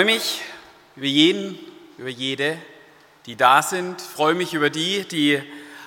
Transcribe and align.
Freue 0.00 0.14
mich 0.14 0.40
über 0.96 1.04
jeden, 1.04 1.58
über 1.98 2.08
jede, 2.08 2.56
die 3.26 3.36
da 3.36 3.62
sind. 3.62 4.00
Ich 4.00 4.06
freue 4.06 4.32
mich 4.32 4.54
über 4.54 4.70
die, 4.70 5.06
die 5.06 5.42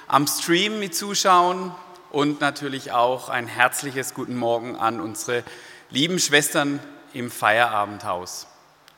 am 0.08 0.28
Stream 0.28 0.78
mit 0.78 0.94
zuschauen 0.94 1.74
und 2.12 2.40
natürlich 2.40 2.92
auch 2.92 3.30
ein 3.30 3.48
herzliches 3.48 4.14
Guten 4.14 4.36
Morgen 4.36 4.76
an 4.76 5.02
unsere 5.02 5.44
lieben 5.90 6.20
Schwestern 6.20 6.80
im 7.14 7.32
Feierabendhaus. 7.32 8.46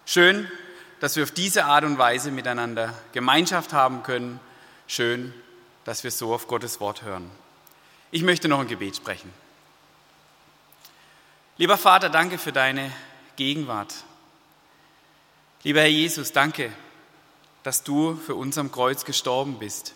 Schön, 0.05 0.51
dass 0.99 1.15
wir 1.15 1.23
auf 1.23 1.31
diese 1.31 1.63
Art 1.63 1.85
und 1.85 1.97
Weise 1.97 2.29
miteinander 2.29 2.93
Gemeinschaft 3.13 3.71
haben 3.71 4.03
können. 4.03 4.41
Schön, 4.85 5.33
dass 5.85 6.03
wir 6.03 6.11
so 6.11 6.33
auf 6.33 6.49
Gottes 6.49 6.81
Wort 6.81 7.03
hören. 7.03 7.31
Ich 8.11 8.23
möchte 8.23 8.49
noch 8.49 8.59
ein 8.59 8.67
Gebet 8.67 8.97
sprechen. 8.97 9.31
Lieber 11.55 11.77
Vater, 11.77 12.09
danke 12.09 12.37
für 12.37 12.51
deine 12.51 12.91
Gegenwart. 13.37 13.93
Lieber 15.65 15.79
Herr 15.79 15.87
Jesus, 15.87 16.31
danke, 16.31 16.71
dass 17.63 17.81
du 17.81 18.17
für 18.17 18.35
uns 18.35 18.55
am 18.59 18.71
Kreuz 18.71 19.03
gestorben 19.03 19.57
bist. 19.57 19.95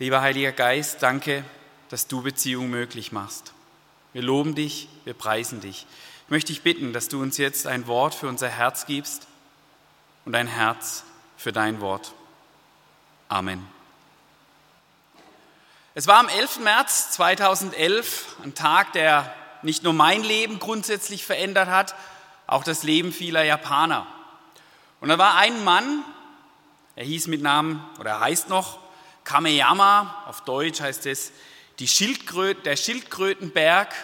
Lieber 0.00 0.20
Heiliger 0.20 0.50
Geist, 0.50 1.00
danke, 1.00 1.44
dass 1.90 2.08
du 2.08 2.20
Beziehung 2.20 2.70
möglich 2.70 3.12
machst. 3.12 3.52
Wir 4.12 4.22
loben 4.22 4.56
dich, 4.56 4.88
wir 5.04 5.14
preisen 5.14 5.60
dich. 5.60 5.86
Ich 6.24 6.30
möchte 6.30 6.52
dich 6.52 6.62
bitten, 6.62 6.92
dass 6.92 7.06
du 7.06 7.22
uns 7.22 7.38
jetzt 7.38 7.68
ein 7.68 7.86
Wort 7.86 8.12
für 8.12 8.26
unser 8.26 8.48
Herz 8.48 8.84
gibst 8.84 9.28
und 10.24 10.34
ein 10.34 10.48
Herz 10.48 11.04
für 11.36 11.52
dein 11.52 11.80
Wort. 11.80 12.12
Amen. 13.28 13.64
Es 15.94 16.08
war 16.08 16.18
am 16.18 16.28
11. 16.28 16.58
März 16.64 17.12
2011 17.12 18.38
ein 18.42 18.56
Tag, 18.56 18.92
der 18.92 19.32
nicht 19.62 19.84
nur 19.84 19.92
mein 19.92 20.24
Leben 20.24 20.58
grundsätzlich 20.58 21.24
verändert 21.24 21.68
hat, 21.68 21.94
auch 22.50 22.64
das 22.64 22.82
Leben 22.82 23.12
vieler 23.12 23.44
Japaner. 23.44 24.08
Und 25.00 25.08
da 25.08 25.16
war 25.18 25.36
ein 25.36 25.62
Mann, 25.62 26.04
er 26.96 27.04
hieß 27.04 27.28
mit 27.28 27.42
Namen 27.42 27.82
oder 28.00 28.18
heißt 28.18 28.48
noch 28.48 28.80
Kameyama, 29.22 30.24
auf 30.26 30.40
Deutsch 30.42 30.80
heißt 30.80 31.06
es 31.06 31.30
die 31.78 31.86
Schildkröte, 31.86 32.62
der 32.62 32.74
Schildkrötenberg. 32.74 33.94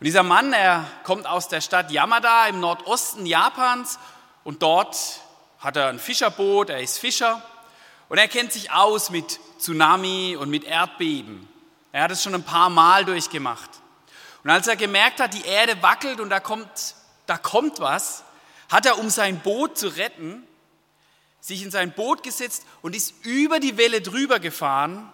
Und 0.00 0.04
dieser 0.06 0.22
Mann, 0.22 0.54
er 0.54 0.86
kommt 1.04 1.26
aus 1.26 1.48
der 1.48 1.60
Stadt 1.60 1.90
Yamada 1.90 2.46
im 2.46 2.60
Nordosten 2.60 3.26
Japans 3.26 3.98
und 4.42 4.62
dort 4.62 4.96
hat 5.58 5.76
er 5.76 5.88
ein 5.88 5.98
Fischerboot, 5.98 6.70
er 6.70 6.80
ist 6.80 6.98
Fischer 6.98 7.42
und 8.08 8.16
er 8.16 8.28
kennt 8.28 8.52
sich 8.52 8.72
aus 8.72 9.10
mit 9.10 9.38
Tsunami 9.58 10.38
und 10.40 10.48
mit 10.48 10.64
Erdbeben. 10.64 11.46
Er 11.92 12.04
hat 12.04 12.10
es 12.10 12.22
schon 12.22 12.34
ein 12.34 12.42
paar 12.42 12.70
Mal 12.70 13.04
durchgemacht. 13.04 13.70
Und 14.44 14.48
als 14.48 14.66
er 14.66 14.76
gemerkt 14.76 15.20
hat, 15.20 15.34
die 15.34 15.44
Erde 15.44 15.82
wackelt 15.82 16.20
und 16.20 16.30
da 16.30 16.40
kommt 16.40 16.95
da 17.26 17.38
kommt 17.38 17.80
was, 17.80 18.24
hat 18.70 18.86
er, 18.86 18.98
um 18.98 19.10
sein 19.10 19.40
Boot 19.40 19.78
zu 19.78 19.88
retten, 19.88 20.46
sich 21.40 21.62
in 21.62 21.70
sein 21.70 21.92
Boot 21.92 22.22
gesetzt 22.22 22.64
und 22.82 22.96
ist 22.96 23.14
über 23.24 23.60
die 23.60 23.76
Welle 23.76 24.00
drüber 24.00 24.40
gefahren, 24.40 25.12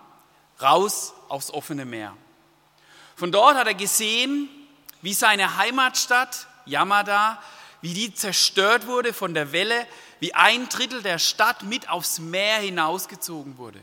raus 0.60 1.12
aufs 1.28 1.50
offene 1.50 1.84
Meer. 1.84 2.16
Von 3.16 3.32
dort 3.32 3.56
hat 3.56 3.66
er 3.66 3.74
gesehen, 3.74 4.48
wie 5.02 5.12
seine 5.12 5.56
Heimatstadt 5.56 6.46
Yamada, 6.64 7.42
wie 7.80 7.92
die 7.92 8.14
zerstört 8.14 8.86
wurde 8.86 9.12
von 9.12 9.34
der 9.34 9.52
Welle, 9.52 9.86
wie 10.20 10.34
ein 10.34 10.68
Drittel 10.68 11.02
der 11.02 11.18
Stadt 11.18 11.64
mit 11.64 11.88
aufs 11.88 12.20
Meer 12.20 12.58
hinausgezogen 12.58 13.58
wurde. 13.58 13.80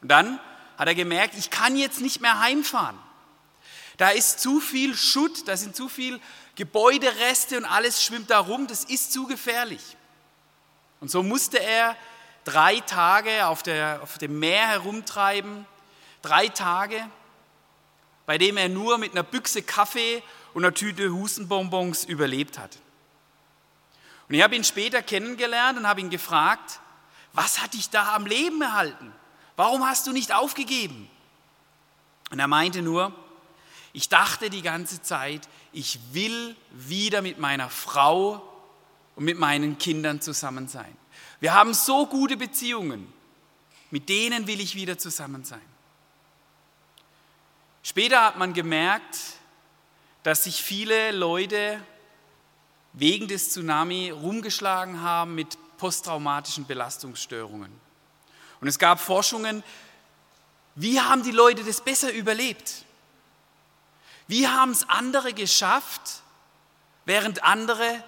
Und 0.00 0.08
dann 0.08 0.40
hat 0.78 0.88
er 0.88 0.94
gemerkt, 0.94 1.34
ich 1.36 1.50
kann 1.50 1.76
jetzt 1.76 2.00
nicht 2.00 2.20
mehr 2.20 2.40
heimfahren. 2.40 2.98
Da 3.98 4.10
ist 4.10 4.40
zu 4.40 4.60
viel 4.60 4.96
Schutt, 4.96 5.46
da 5.48 5.56
sind 5.56 5.76
zu 5.76 5.88
viel 5.88 6.20
Gebäudereste 6.58 7.56
und 7.56 7.64
alles 7.64 8.02
schwimmt 8.02 8.30
da 8.30 8.40
rum, 8.40 8.66
das 8.66 8.82
ist 8.82 9.12
zu 9.12 9.28
gefährlich. 9.28 9.96
Und 10.98 11.08
so 11.08 11.22
musste 11.22 11.60
er 11.60 11.96
drei 12.42 12.80
Tage 12.80 13.46
auf, 13.46 13.62
der, 13.62 14.00
auf 14.02 14.18
dem 14.18 14.40
Meer 14.40 14.66
herumtreiben, 14.66 15.64
drei 16.20 16.48
Tage, 16.48 17.00
bei 18.26 18.38
dem 18.38 18.56
er 18.56 18.68
nur 18.68 18.98
mit 18.98 19.12
einer 19.12 19.22
Büchse 19.22 19.62
Kaffee 19.62 20.20
und 20.52 20.64
einer 20.64 20.74
Tüte 20.74 21.12
Hustenbonbons 21.12 22.04
überlebt 22.04 22.58
hat. 22.58 22.76
Und 24.28 24.34
ich 24.34 24.42
habe 24.42 24.56
ihn 24.56 24.64
später 24.64 25.00
kennengelernt 25.00 25.78
und 25.78 25.86
habe 25.86 26.00
ihn 26.00 26.10
gefragt, 26.10 26.80
was 27.34 27.62
hat 27.62 27.74
dich 27.74 27.88
da 27.90 28.16
am 28.16 28.26
Leben 28.26 28.60
erhalten? 28.62 29.14
Warum 29.54 29.86
hast 29.86 30.08
du 30.08 30.12
nicht 30.12 30.34
aufgegeben? 30.34 31.08
Und 32.32 32.40
er 32.40 32.48
meinte 32.48 32.82
nur, 32.82 33.12
ich 33.92 34.08
dachte 34.08 34.50
die 34.50 34.62
ganze 34.62 35.00
Zeit, 35.02 35.48
ich 35.72 35.98
will 36.12 36.56
wieder 36.72 37.22
mit 37.22 37.38
meiner 37.38 37.70
Frau 37.70 38.42
und 39.16 39.24
mit 39.24 39.38
meinen 39.38 39.78
Kindern 39.78 40.20
zusammen 40.20 40.68
sein. 40.68 40.96
Wir 41.40 41.54
haben 41.54 41.74
so 41.74 42.06
gute 42.06 42.36
Beziehungen, 42.36 43.12
mit 43.90 44.08
denen 44.08 44.46
will 44.46 44.60
ich 44.60 44.74
wieder 44.74 44.98
zusammen 44.98 45.44
sein. 45.44 45.60
Später 47.82 48.24
hat 48.24 48.38
man 48.38 48.52
gemerkt, 48.52 49.18
dass 50.22 50.44
sich 50.44 50.62
viele 50.62 51.12
Leute 51.12 51.80
wegen 52.92 53.28
des 53.28 53.50
Tsunami 53.50 54.10
rumgeschlagen 54.10 55.00
haben 55.00 55.34
mit 55.34 55.56
posttraumatischen 55.78 56.66
Belastungsstörungen. 56.66 57.72
Und 58.60 58.68
es 58.68 58.78
gab 58.78 59.00
Forschungen, 59.00 59.62
wie 60.74 61.00
haben 61.00 61.22
die 61.22 61.30
Leute 61.30 61.64
das 61.64 61.80
besser 61.80 62.12
überlebt? 62.12 62.84
Wie 64.28 64.46
haben 64.46 64.70
es 64.70 64.88
andere 64.88 65.32
geschafft, 65.32 66.22
während 67.06 67.42
andere 67.42 68.04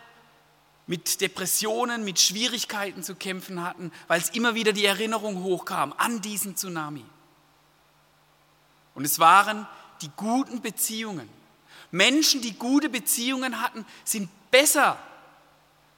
mit 0.86 1.20
Depressionen, 1.20 2.04
mit 2.04 2.20
Schwierigkeiten 2.20 3.02
zu 3.02 3.14
kämpfen 3.14 3.64
hatten, 3.64 3.90
weil 4.06 4.20
es 4.20 4.30
immer 4.30 4.54
wieder 4.54 4.72
die 4.72 4.84
Erinnerung 4.84 5.42
hochkam 5.42 5.94
an 5.96 6.20
diesen 6.20 6.56
Tsunami. 6.56 7.04
Und 8.94 9.04
es 9.04 9.18
waren 9.18 9.66
die 10.02 10.10
guten 10.16 10.60
Beziehungen. 10.60 11.28
Menschen, 11.90 12.42
die 12.42 12.54
gute 12.54 12.88
Beziehungen 12.88 13.60
hatten, 13.60 13.86
sind 14.04 14.28
besser 14.50 14.98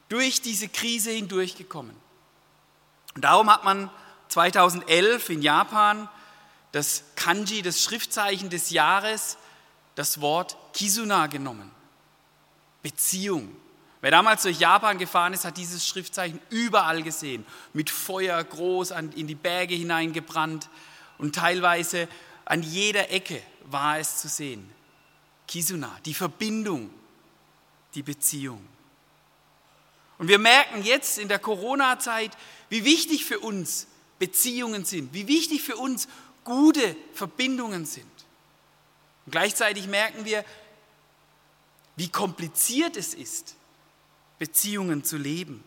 durch 0.09 0.41
diese 0.41 0.69
Krise 0.69 1.11
hindurchgekommen. 1.11 1.97
Und 3.15 3.25
darum 3.25 3.51
hat 3.51 3.65
man 3.65 3.91
2011 4.29 5.31
in 5.31 5.43
Japan 5.43 6.09
das 6.73 7.05
Kanji, 7.17 7.63
das 7.63 7.83
Schriftzeichen 7.83 8.51
des 8.51 8.71
Jahres, 8.71 9.37
das 9.95 10.21
Wort 10.21 10.57
Kisuna 10.73 11.27
genommen. 11.27 11.71
Beziehung. 12.83 13.55
Wer 14.01 14.11
damals 14.11 14.43
durch 14.43 14.59
Japan 14.59 14.99
gefahren 14.99 15.33
ist, 15.33 15.45
hat 15.45 15.57
dieses 15.57 15.87
Schriftzeichen 15.87 16.41
überall 16.51 17.03
gesehen. 17.03 17.47
Mit 17.73 17.89
Feuer 17.89 18.43
groß 18.43 18.91
in 19.15 19.27
die 19.27 19.37
Berge 19.37 19.75
hineingebrannt 19.75 20.69
und 21.19 21.35
teilweise 21.35 22.09
an 22.45 22.63
jeder 22.63 23.11
Ecke 23.11 23.41
war 23.65 23.99
es 23.99 24.19
zu 24.19 24.29
sehen. 24.29 24.69
Kisuna, 25.47 25.97
die 26.05 26.15
Verbindung, 26.15 26.91
die 27.95 28.03
Beziehung. 28.03 28.67
Und 30.19 30.29
wir 30.29 30.39
merken 30.39 30.83
jetzt 30.83 31.19
in 31.19 31.29
der 31.29 31.39
Corona-Zeit, 31.39 32.37
wie 32.69 32.85
wichtig 32.85 33.25
für 33.25 33.39
uns 33.39 33.87
Beziehungen 34.19 34.85
sind, 34.85 35.15
wie 35.15 35.29
wichtig 35.29 35.63
für 35.63 35.77
uns 35.77 36.09
gute 36.45 36.97
Verbindungen 37.13 37.87
sind. 37.87 38.07
Und 39.27 39.33
gleichzeitig 39.33 39.87
merken 39.87 40.25
wir, 40.25 40.45
wie 41.97 42.09
kompliziert 42.09 42.97
es 42.97 43.15
ist, 43.15 43.55
Beziehungen 44.39 45.05
zu 45.05 45.17
leben. 45.17 45.63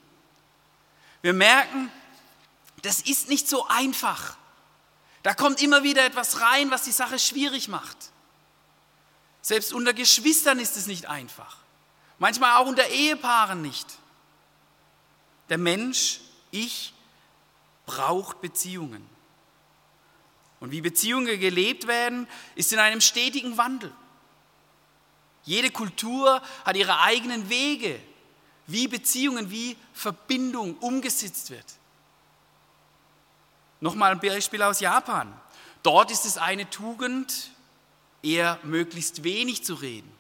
Wir 1.22 1.34
merken, 1.34 1.92
das 2.82 3.02
ist 3.02 3.30
nicht 3.30 3.48
so 3.48 3.68
einfach. 3.68 4.38
Da 5.24 5.34
kommt 5.34 5.62
immer 5.62 5.84
wieder 5.84 6.06
etwas 6.06 6.42
rein, 6.42 6.70
was 6.72 6.84
die 6.84 6.92
Sache 6.92 7.18
schwierig 7.18 7.68
macht. 7.68 7.98
Selbst 9.42 9.74
unter 9.74 9.94
Geschwistern 9.94 10.60
ist 10.60 10.76
es 10.76 10.88
nicht 10.88 11.08
einfach. 11.08 11.58
Manchmal 12.20 12.58
auch 12.58 12.68
unter 12.68 12.88
Ehepaaren 12.88 13.62
nicht. 13.62 13.88
Der 15.50 15.58
Mensch, 15.58 16.20
ich, 16.52 16.94
braucht 17.86 18.42
Beziehungen. 18.42 19.08
Und 20.66 20.72
wie 20.72 20.82
Beziehungen 20.82 21.40
gelebt 21.40 21.86
werden, 21.86 22.28
ist 22.56 22.74
in 22.74 22.80
einem 22.80 23.00
stetigen 23.00 23.56
Wandel. 23.56 23.94
Jede 25.44 25.70
Kultur 25.70 26.42
hat 26.64 26.76
ihre 26.76 27.02
eigenen 27.02 27.50
Wege, 27.50 28.00
wie 28.66 28.88
Beziehungen, 28.88 29.52
wie 29.52 29.78
Verbindung 29.94 30.76
umgesetzt 30.78 31.52
wird. 31.52 31.66
Nochmal 33.80 34.14
ein 34.14 34.20
Beispiel 34.20 34.64
aus 34.64 34.80
Japan. 34.80 35.32
Dort 35.84 36.10
ist 36.10 36.26
es 36.26 36.40
eine 36.40 36.68
Tugend, 36.68 37.52
eher 38.24 38.58
möglichst 38.64 39.24
wenig 39.24 39.64
zu 39.64 39.76
reden 39.76 40.12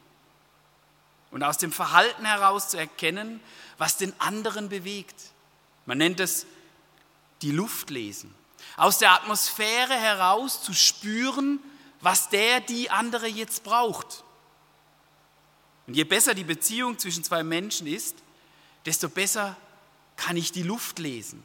und 1.32 1.42
aus 1.42 1.58
dem 1.58 1.72
Verhalten 1.72 2.24
heraus 2.24 2.70
zu 2.70 2.78
erkennen, 2.78 3.40
was 3.80 3.98
den 3.98 4.14
anderen 4.20 4.70
bewegt. 4.70 5.16
Man 5.88 5.98
nennt 5.98 6.20
es 6.20 6.46
die 7.42 7.50
Luft 7.50 7.90
lesen. 7.90 8.32
Aus 8.78 8.98
der 8.98 9.12
Atmosphäre 9.12 9.94
heraus 9.94 10.62
zu 10.62 10.74
spüren, 10.74 11.60
was 12.02 12.30
der, 12.30 12.60
die 12.60 12.90
andere 12.90 13.28
jetzt 13.28 13.64
braucht. 13.64 14.24
Und 15.88 15.96
je 15.96 16.04
besser 16.04 16.34
die 16.34 16.44
Beziehung 16.44 16.98
zwischen 17.00 17.24
zwei 17.24 17.44
Menschen 17.44 17.88
ist, 17.88 18.18
desto 18.86 19.10
besser 19.10 19.56
kann 20.16 20.38
ich 20.38 20.52
die 20.52 20.64
Luft 20.64 21.00
lesen. 21.00 21.44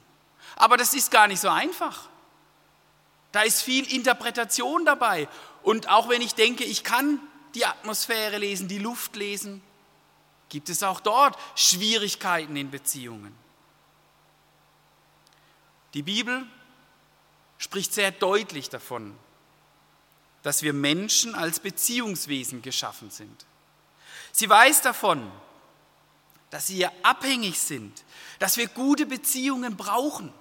Aber 0.56 0.76
das 0.76 0.94
ist 0.94 1.10
gar 1.10 1.26
nicht 1.26 1.40
so 1.40 1.48
einfach. 1.48 2.08
Da 3.32 3.42
ist 3.42 3.62
viel 3.62 3.90
Interpretation 3.92 4.84
dabei. 4.84 5.28
Und 5.62 5.88
auch 5.88 6.08
wenn 6.08 6.22
ich 6.22 6.34
denke, 6.34 6.64
ich 6.64 6.84
kann 6.84 7.20
die 7.54 7.64
Atmosphäre 7.64 8.38
lesen, 8.38 8.68
die 8.68 8.78
Luft 8.78 9.16
lesen, 9.16 9.62
gibt 10.48 10.68
es 10.68 10.82
auch 10.82 11.00
dort 11.00 11.38
Schwierigkeiten 11.54 12.56
in 12.56 12.70
Beziehungen. 12.70 13.34
Die 15.94 16.02
Bibel 16.02 16.46
spricht 17.60 17.92
sehr 17.92 18.10
deutlich 18.10 18.70
davon, 18.70 19.14
dass 20.42 20.62
wir 20.62 20.72
Menschen 20.72 21.34
als 21.36 21.60
Beziehungswesen 21.60 22.62
geschaffen 22.62 23.10
sind. 23.10 23.46
Sie 24.32 24.48
weiß 24.48 24.80
davon, 24.80 25.30
dass 26.48 26.70
wir 26.70 26.90
abhängig 27.02 27.60
sind, 27.60 28.02
dass 28.38 28.56
wir 28.56 28.66
gute 28.66 29.06
Beziehungen 29.06 29.76
brauchen 29.76 30.32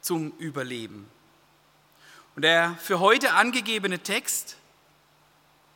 zum 0.00 0.32
Überleben. 0.38 1.08
Und 2.34 2.42
der 2.42 2.76
für 2.80 2.98
heute 2.98 3.34
angegebene 3.34 4.02
Text 4.02 4.56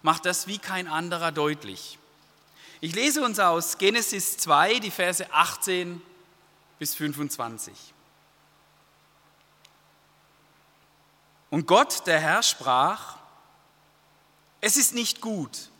macht 0.03 0.25
das 0.25 0.47
wie 0.47 0.59
kein 0.59 0.89
anderer 0.89 1.33
deutlich. 1.33 1.99
Ich 2.81 2.95
lese 2.95 3.23
uns 3.23 3.39
aus 3.39 3.77
Genesis 3.77 4.39
2 4.39 4.79
die 4.79 4.91
Verse 4.91 5.31
18 5.33 6.01
bis 6.79 6.95
25. 6.95 7.94
Und 11.55 11.69
Gott, 11.69 12.05
der 12.09 12.19
Herr, 12.19 12.43
sprach, 12.43 13.15
es 14.61 14.77
ist 14.77 14.93
nicht 14.93 15.21
gut, 15.21 15.71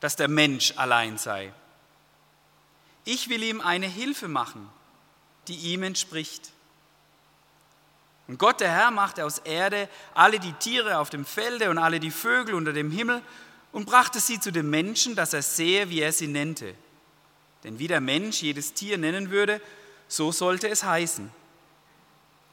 dass 0.00 0.16
der 0.16 0.26
Mensch 0.26 0.72
allein 0.76 1.18
sei. 1.18 1.52
Ich 3.04 3.28
will 3.28 3.42
ihm 3.42 3.60
eine 3.60 3.88
Hilfe 3.88 4.26
machen, 4.26 4.70
die 5.46 5.56
ihm 5.56 5.82
entspricht. 5.82 6.50
Und 8.26 8.38
Gott, 8.38 8.60
der 8.60 8.70
Herr, 8.70 8.90
machte 8.90 9.26
aus 9.26 9.36
Erde 9.40 9.90
alle 10.14 10.40
die 10.40 10.54
Tiere 10.54 10.96
auf 10.96 11.10
dem 11.10 11.26
Felde 11.26 11.68
und 11.68 11.76
alle 11.76 12.00
die 12.00 12.10
Vögel 12.10 12.54
unter 12.54 12.72
dem 12.72 12.90
Himmel 12.90 13.20
und 13.70 13.84
brachte 13.84 14.20
sie 14.20 14.40
zu 14.40 14.50
dem 14.50 14.70
Menschen, 14.70 15.14
dass 15.14 15.34
er 15.34 15.42
sehe, 15.42 15.90
wie 15.90 16.00
er 16.00 16.12
sie 16.12 16.28
nennte. 16.28 16.74
Denn 17.64 17.78
wie 17.78 17.88
der 17.88 18.00
Mensch 18.00 18.40
jedes 18.40 18.72
Tier 18.72 18.96
nennen 18.96 19.28
würde, 19.28 19.60
so 20.08 20.32
sollte 20.32 20.70
es 20.70 20.84
heißen. 20.84 21.30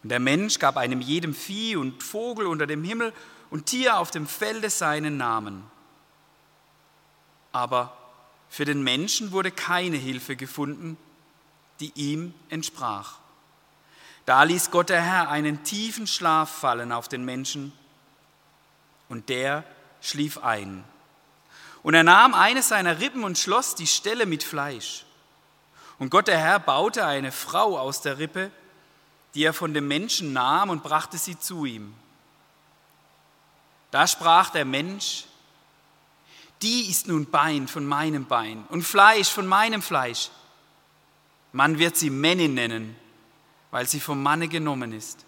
Und 0.05 0.09
der 0.09 0.19
Mensch 0.19 0.59
gab 0.59 0.77
einem 0.77 1.01
jedem 1.01 1.33
Vieh 1.33 1.75
und 1.75 2.03
Vogel 2.03 2.45
unter 2.45 2.67
dem 2.67 2.83
Himmel 2.83 3.11
und 3.49 3.65
Tier 3.65 3.97
auf 3.97 4.11
dem 4.11 4.27
Felde 4.27 4.69
seinen 4.69 5.17
Namen. 5.17 5.63
Aber 7.51 7.97
für 8.47 8.65
den 8.65 8.83
Menschen 8.83 9.31
wurde 9.31 9.49
keine 9.49 9.97
Hilfe 9.97 10.35
gefunden, 10.35 10.95
die 11.79 11.91
ihm 11.95 12.35
entsprach. 12.49 13.15
Da 14.27 14.43
ließ 14.43 14.69
Gott 14.69 14.89
der 14.89 15.01
Herr 15.01 15.31
einen 15.31 15.63
tiefen 15.63 16.05
Schlaf 16.05 16.51
fallen 16.51 16.91
auf 16.91 17.07
den 17.07 17.25
Menschen 17.25 17.73
und 19.09 19.29
der 19.29 19.63
schlief 20.01 20.37
ein. 20.37 20.83
Und 21.81 21.95
er 21.95 22.03
nahm 22.03 22.35
eine 22.35 22.61
seiner 22.61 22.99
Rippen 22.99 23.23
und 23.23 23.39
schloss 23.39 23.73
die 23.73 23.87
Stelle 23.87 24.27
mit 24.27 24.43
Fleisch. 24.43 25.03
Und 25.97 26.11
Gott 26.11 26.27
der 26.27 26.37
Herr 26.37 26.59
baute 26.59 27.07
eine 27.07 27.31
Frau 27.31 27.79
aus 27.79 28.01
der 28.01 28.19
Rippe, 28.19 28.51
die 29.35 29.43
er 29.43 29.53
von 29.53 29.73
dem 29.73 29.87
Menschen 29.87 30.33
nahm 30.33 30.69
und 30.69 30.81
brachte 30.81 31.17
sie 31.17 31.37
zu 31.37 31.65
ihm. 31.65 31.93
Da 33.91 34.07
sprach 34.07 34.49
der 34.49 34.65
Mensch, 34.65 35.25
die 36.61 36.89
ist 36.89 37.07
nun 37.07 37.29
Bein 37.29 37.67
von 37.67 37.85
meinem 37.85 38.25
Bein 38.25 38.65
und 38.69 38.83
Fleisch 38.83 39.29
von 39.29 39.45
meinem 39.45 39.81
Fleisch. 39.81 40.31
Man 41.51 41.79
wird 41.79 41.97
sie 41.97 42.09
Männin 42.09 42.53
nennen, 42.53 42.95
weil 43.71 43.87
sie 43.87 43.99
vom 43.99 44.23
Manne 44.23 44.47
genommen 44.47 44.93
ist. 44.93 45.25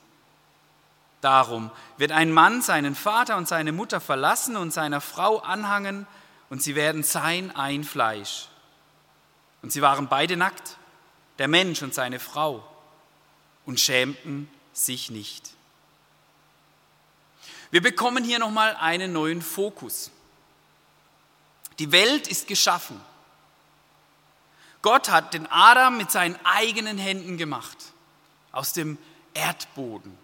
Darum 1.19 1.69
wird 1.97 2.11
ein 2.11 2.31
Mann 2.31 2.61
seinen 2.61 2.95
Vater 2.95 3.35
und 3.37 3.47
seine 3.47 3.73
Mutter 3.73 3.99
verlassen 3.99 4.55
und 4.55 4.71
seiner 4.71 5.01
Frau 5.01 5.39
anhangen, 5.39 6.07
und 6.49 6.63
sie 6.63 6.75
werden 6.75 7.03
sein 7.03 7.53
ein 7.53 7.83
Fleisch. 7.83 8.47
Und 9.61 9.73
sie 9.73 9.81
waren 9.81 10.07
beide 10.07 10.37
nackt, 10.37 10.77
der 11.39 11.49
Mensch 11.49 11.81
und 11.81 11.93
seine 11.93 12.19
Frau, 12.19 12.63
und 13.67 13.79
schämten 13.79 14.49
sich 14.73 15.11
nicht. 15.11 15.51
Wir 17.69 17.81
bekommen 17.81 18.23
hier 18.23 18.39
nochmal 18.39 18.75
einen 18.77 19.13
neuen 19.13 19.41
Fokus. 19.43 20.09
Die 21.77 21.91
Welt 21.91 22.27
ist 22.27 22.47
geschaffen. 22.47 22.99
Gott 24.81 25.09
hat 25.09 25.33
den 25.33 25.47
Adam 25.51 25.97
mit 25.97 26.09
seinen 26.09 26.39
eigenen 26.45 26.97
Händen 26.97 27.37
gemacht 27.37 27.77
aus 28.51 28.71
dem 28.71 28.97
Erdboden. 29.33 30.17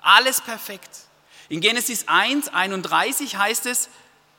Alles 0.00 0.40
perfekt. 0.40 1.06
In 1.48 1.60
Genesis 1.60 2.08
1, 2.08 2.48
31 2.48 3.36
heißt 3.36 3.66
es, 3.66 3.88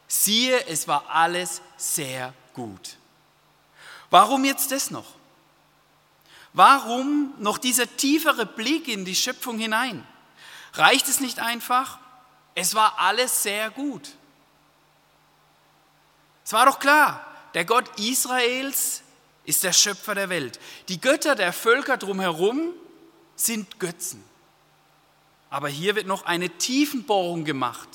siehe, 0.08 0.68
es 0.68 0.88
war 0.88 1.10
alles 1.10 1.62
sehr 1.78 2.34
gut. 2.54 2.98
Warum 4.10 4.44
jetzt 4.44 4.72
das 4.72 4.92
noch? 4.92 5.06
Warum 6.54 7.34
noch 7.40 7.58
dieser 7.58 7.98
tiefere 7.98 8.46
Blick 8.46 8.88
in 8.88 9.06
die 9.06 9.16
Schöpfung 9.16 9.58
hinein? 9.58 10.06
Reicht 10.74 11.08
es 11.08 11.20
nicht 11.20 11.40
einfach? 11.40 11.98
Es 12.56 12.76
war 12.76 13.00
alles 13.00 13.44
sehr 13.44 13.72
gut. 13.72 14.10
Es 16.46 16.54
war 16.54 16.66
doch 16.66 16.80
klar, 16.80 17.26
der 17.54 17.66
Gott 17.66 18.00
Israels 18.00 19.02
ist 19.46 19.64
der 19.64 19.74
Schöpfer 19.74 20.16
der 20.16 20.30
Welt. 20.30 20.60
Die 20.90 21.02
Götter 21.02 21.36
der 21.36 21.54
Völker 21.54 21.98
drumherum 21.98 22.74
sind 23.36 23.80
Götzen. 23.80 24.24
Aber 25.50 25.70
hier 25.70 25.96
wird 25.96 26.08
noch 26.08 26.26
eine 26.26 26.50
Tiefenbohrung 26.50 27.46
gemacht. 27.46 27.90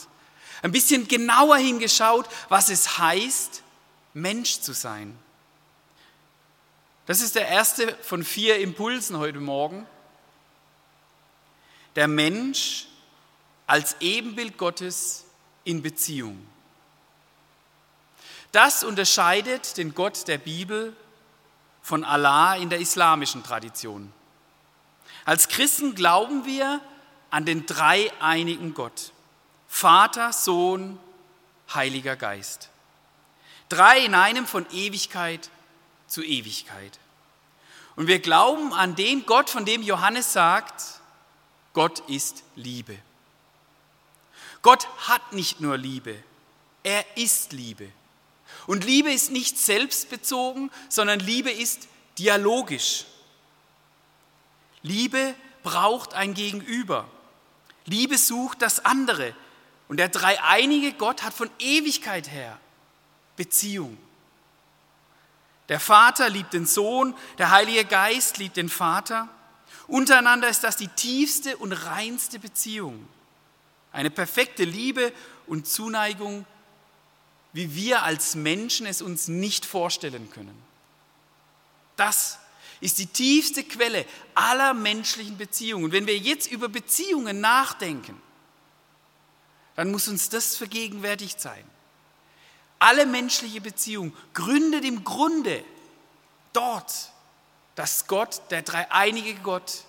Ein 0.63 0.73
bisschen 0.73 1.07
genauer 1.07 1.57
hingeschaut, 1.57 2.29
was 2.49 2.69
es 2.69 2.99
heißt, 2.99 3.63
Mensch 4.15 4.61
zu 4.61 4.73
sein. 4.73 5.17
Das 7.09 7.23
ist 7.23 7.37
der 7.37 7.49
erste 7.49 7.97
von 8.03 8.23
vier 8.23 8.59
Impulsen 8.59 9.17
heute 9.17 9.41
Morgen. 9.41 9.87
Der 11.97 12.07
Mensch 12.07 12.87
als 13.67 13.97
Ebenbild 14.01 14.59
Gottes 14.59 15.25
in 15.65 15.81
Beziehung. 15.81 16.47
Das 18.53 18.85
unterscheidet 18.85 19.79
den 19.79 19.95
Gott 19.95 20.29
der 20.29 20.37
Bibel 20.37 20.95
von 21.81 22.05
Allah 22.05 22.57
in 22.57 22.69
der 22.69 22.79
islamischen 22.79 23.43
Tradition. 23.43 24.13
Als 25.25 25.49
Christen 25.49 25.95
glauben 25.95 26.45
wir 26.45 26.83
an 27.31 27.47
den 27.47 27.65
dreieinigen 27.65 28.75
Gott. 28.75 29.13
Vater, 29.67 30.35
Sohn, 30.35 30.99
Heiliger 31.73 32.17
Geist. 32.17 32.69
Drei 33.71 34.01
in 34.01 34.15
einem 34.15 34.47
von 34.47 34.67
Ewigkeit 34.73 35.49
zu 36.09 36.23
Ewigkeit. 36.23 36.99
Und 37.97 38.07
wir 38.07 38.19
glauben 38.19 38.73
an 38.73 38.97
den 38.97 39.27
Gott, 39.27 39.51
von 39.51 39.65
dem 39.65 39.83
Johannes 39.83 40.33
sagt, 40.33 41.01
Gott 41.73 42.01
ist 42.09 42.43
Liebe. 42.57 42.99
Gott 44.63 44.89
hat 45.09 45.33
nicht 45.33 45.61
nur 45.61 45.77
Liebe, 45.77 46.17
er 46.83 47.05
ist 47.17 47.53
Liebe. 47.53 47.91
Und 48.67 48.85
Liebe 48.85 49.13
ist 49.13 49.31
nicht 49.31 49.59
selbstbezogen, 49.59 50.71
sondern 50.89 51.21
Liebe 51.21 51.51
ist 51.51 51.89
dialogisch. 52.19 53.05
Liebe 54.83 55.35
braucht 55.63 56.15
ein 56.15 56.35
Gegenüber. 56.35 57.09
Liebe 57.85 58.19
sucht 58.19 58.63
das 58.63 58.85
andere. 58.85 59.35
Und 59.89 59.99
der 59.99 60.09
dreieinige 60.09 60.93
Gott 60.93 61.23
hat 61.23 61.35
von 61.35 61.51
Ewigkeit 61.59 62.31
her 62.31 62.59
Beziehung. 63.37 63.97
Der 65.69 65.81
Vater 65.81 66.31
liebt 66.31 66.55
den 66.55 66.67
Sohn, 66.67 67.15
der 67.37 67.51
Heilige 67.51 67.85
Geist 67.85 68.39
liebt 68.39 68.57
den 68.57 68.69
Vater. 68.69 69.29
Untereinander 69.87 70.49
ist 70.49 70.65
das 70.65 70.77
die 70.77 70.89
tiefste 70.89 71.57
und 71.57 71.73
reinste 71.73 72.39
Beziehung. 72.39 73.07
Eine 73.93 74.11
perfekte 74.11 74.65
Liebe 74.65 75.13
und 75.47 75.67
Zuneigung, 75.67 76.47
wie 77.53 77.75
wir 77.75 78.03
als 78.03 78.35
Menschen 78.35 78.87
es 78.87 79.03
uns 79.03 79.29
nicht 79.29 79.65
vorstellen 79.65 80.31
können. 80.31 80.57
Das 81.97 82.39
ist 82.81 82.99
die 82.99 83.07
tiefste 83.07 83.65
Quelle 83.65 84.07
aller 84.35 84.73
menschlichen 84.73 85.37
Beziehungen. 85.37 85.91
Wenn 85.91 86.07
wir 86.07 86.17
jetzt 86.17 86.51
über 86.51 86.69
Beziehungen 86.69 87.41
nachdenken, 87.41 88.21
dann 89.75 89.91
muss 89.91 90.09
uns 90.09 90.29
das 90.29 90.57
vergegenwärtigt 90.57 91.41
sein. 91.41 91.65
Alle 92.79 93.07
menschliche 93.07 93.61
Beziehung 93.61 94.15
gründet 94.35 94.85
im 94.85 95.03
Grunde 95.05 95.65
dort, 96.53 97.11
dass 97.75 98.07
Gott, 98.07 98.43
der 98.51 98.63
dreieinige 98.63 99.35
Gott, 99.37 99.85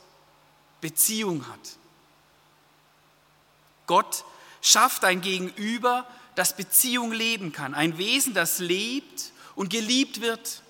Beziehung 0.82 1.48
hat. 1.48 1.60
Gott 3.86 4.24
schafft 4.62 5.04
ein 5.04 5.22
Gegenüber, 5.22 6.08
das 6.36 6.56
Beziehung 6.56 7.12
leben 7.12 7.52
kann. 7.52 7.74
Ein 7.74 7.98
Wesen, 7.98 8.34
das 8.34 8.60
lebt 8.60 9.32
und 9.56 9.70
geliebt 9.70 10.22
wird. 10.22 10.62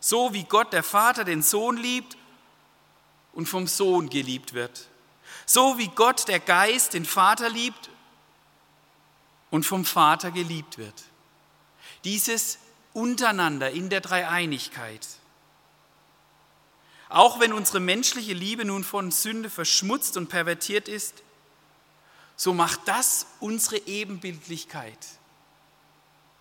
So 0.00 0.32
wie 0.32 0.44
Gott, 0.44 0.72
der 0.72 0.82
Vater, 0.82 1.24
den 1.24 1.42
Sohn 1.42 1.76
liebt 1.76 2.16
und 3.32 3.46
vom 3.46 3.66
Sohn 3.66 4.08
geliebt 4.08 4.54
wird. 4.54 4.88
So 5.46 5.78
wie 5.78 5.88
Gott, 5.88 6.28
der 6.28 6.40
Geist, 6.40 6.94
den 6.94 7.04
Vater 7.04 7.48
liebt 7.48 7.90
und 9.50 9.64
vom 9.64 9.84
Vater 9.84 10.30
geliebt 10.30 10.78
wird. 10.78 11.04
Dieses 12.04 12.58
untereinander 12.92 13.70
in 13.70 13.90
der 13.90 14.00
Dreieinigkeit. 14.00 15.06
Auch 17.08 17.40
wenn 17.40 17.52
unsere 17.52 17.80
menschliche 17.80 18.34
Liebe 18.34 18.64
nun 18.64 18.84
von 18.84 19.10
Sünde 19.10 19.50
verschmutzt 19.50 20.16
und 20.16 20.28
pervertiert 20.28 20.88
ist, 20.88 21.22
so 22.36 22.52
macht 22.52 22.80
das 22.86 23.26
unsere 23.40 23.78
Ebenbildlichkeit 23.86 24.98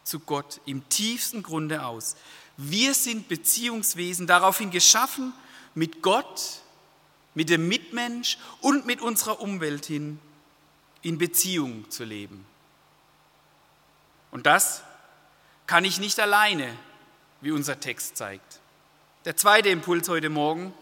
zu 0.04 0.20
Gott 0.20 0.62
im 0.66 0.88
tiefsten 0.90 1.44
Grunde 1.44 1.86
aus. 1.86 2.16
Wir 2.56 2.94
sind 2.94 3.28
Beziehungswesen, 3.28 4.26
daraufhin 4.28 4.72
geschaffen, 4.72 5.34
mit 5.76 6.02
Gott, 6.02 6.62
mit 7.36 7.50
dem 7.50 7.68
Mitmensch 7.68 8.38
und 8.62 8.86
mit 8.86 9.02
unserer 9.02 9.42
Umwelt 9.42 9.86
hin 9.86 10.20
in 11.02 11.18
Beziehung 11.18 11.90
zu 11.92 12.04
leben. 12.04 12.46
Und 14.32 14.46
das 14.46 14.82
kann 15.67 15.83
ich 15.83 16.00
nicht 16.00 16.19
alleine, 16.19 16.75
wie 17.41 17.51
unser 17.51 17.79
Text 17.79 18.17
zeigt. 18.17 18.62
Der 19.25 19.36
zweite 19.36 19.69
Impuls 19.69 20.07
heute 20.07 20.29
Morgen, 20.29 20.74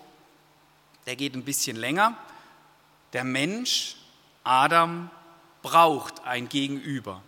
der 1.08 1.16
geht 1.16 1.34
ein 1.34 1.44
bisschen 1.44 1.76
länger. 1.76 2.16
Der 3.14 3.24
Mensch, 3.24 3.98
Adam, 4.44 5.10
braucht 5.64 6.24
ein 6.24 6.48
Gegenüber. 6.48 7.24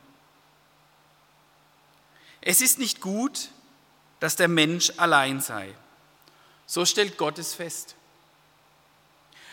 Es 2.42 2.62
ist 2.62 2.78
nicht 2.78 3.02
gut, 3.02 3.50
dass 4.20 4.36
der 4.36 4.48
Mensch 4.48 4.94
allein 4.98 5.42
sei. 5.42 5.74
So 6.68 6.86
stellt 6.86 7.18
Gott 7.18 7.40
es 7.40 7.56
fest. 7.56 7.96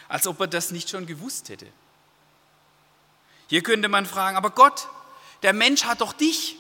Als 0.08 0.26
ob 0.26 0.40
er 0.40 0.46
das 0.46 0.70
nicht 0.70 0.90
schon 0.90 1.06
gewusst 1.06 1.48
hätte. 1.48 1.66
Hier 3.48 3.62
könnte 3.62 3.88
man 3.88 4.04
fragen, 4.04 4.36
aber 4.36 4.50
Gott, 4.50 4.88
der 5.42 5.54
Mensch 5.54 5.84
hat 5.84 6.02
doch 6.02 6.12
dich. 6.12 6.56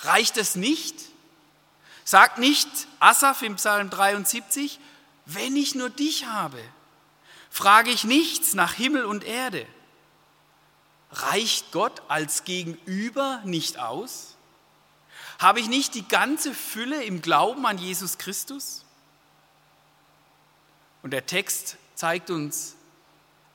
Reicht 0.00 0.36
es 0.36 0.56
nicht? 0.56 0.96
Sagt 2.04 2.38
nicht 2.38 2.68
Asaf 3.00 3.42
im 3.42 3.56
Psalm 3.56 3.90
73, 3.90 4.78
wenn 5.24 5.56
ich 5.56 5.74
nur 5.74 5.90
dich 5.90 6.26
habe, 6.26 6.62
frage 7.50 7.90
ich 7.90 8.04
nichts 8.04 8.54
nach 8.54 8.72
Himmel 8.74 9.04
und 9.04 9.24
Erde. 9.24 9.66
Reicht 11.10 11.72
Gott 11.72 12.02
als 12.08 12.44
Gegenüber 12.44 13.40
nicht 13.44 13.78
aus? 13.78 14.36
Habe 15.38 15.60
ich 15.60 15.68
nicht 15.68 15.94
die 15.94 16.06
ganze 16.06 16.54
Fülle 16.54 17.02
im 17.02 17.22
Glauben 17.22 17.66
an 17.66 17.78
Jesus 17.78 18.18
Christus? 18.18 18.84
Und 21.02 21.10
der 21.10 21.26
Text 21.26 21.76
zeigt 21.94 22.30
uns, 22.30 22.76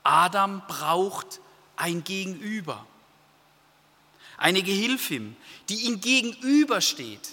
Adam 0.04 0.62
braucht 0.68 1.40
ein 1.76 2.04
Gegenüber, 2.04 2.86
eine 4.42 4.64
Gehilfin, 4.64 5.36
die 5.70 5.86
ihm 5.86 6.02
gegenübersteht 6.02 7.30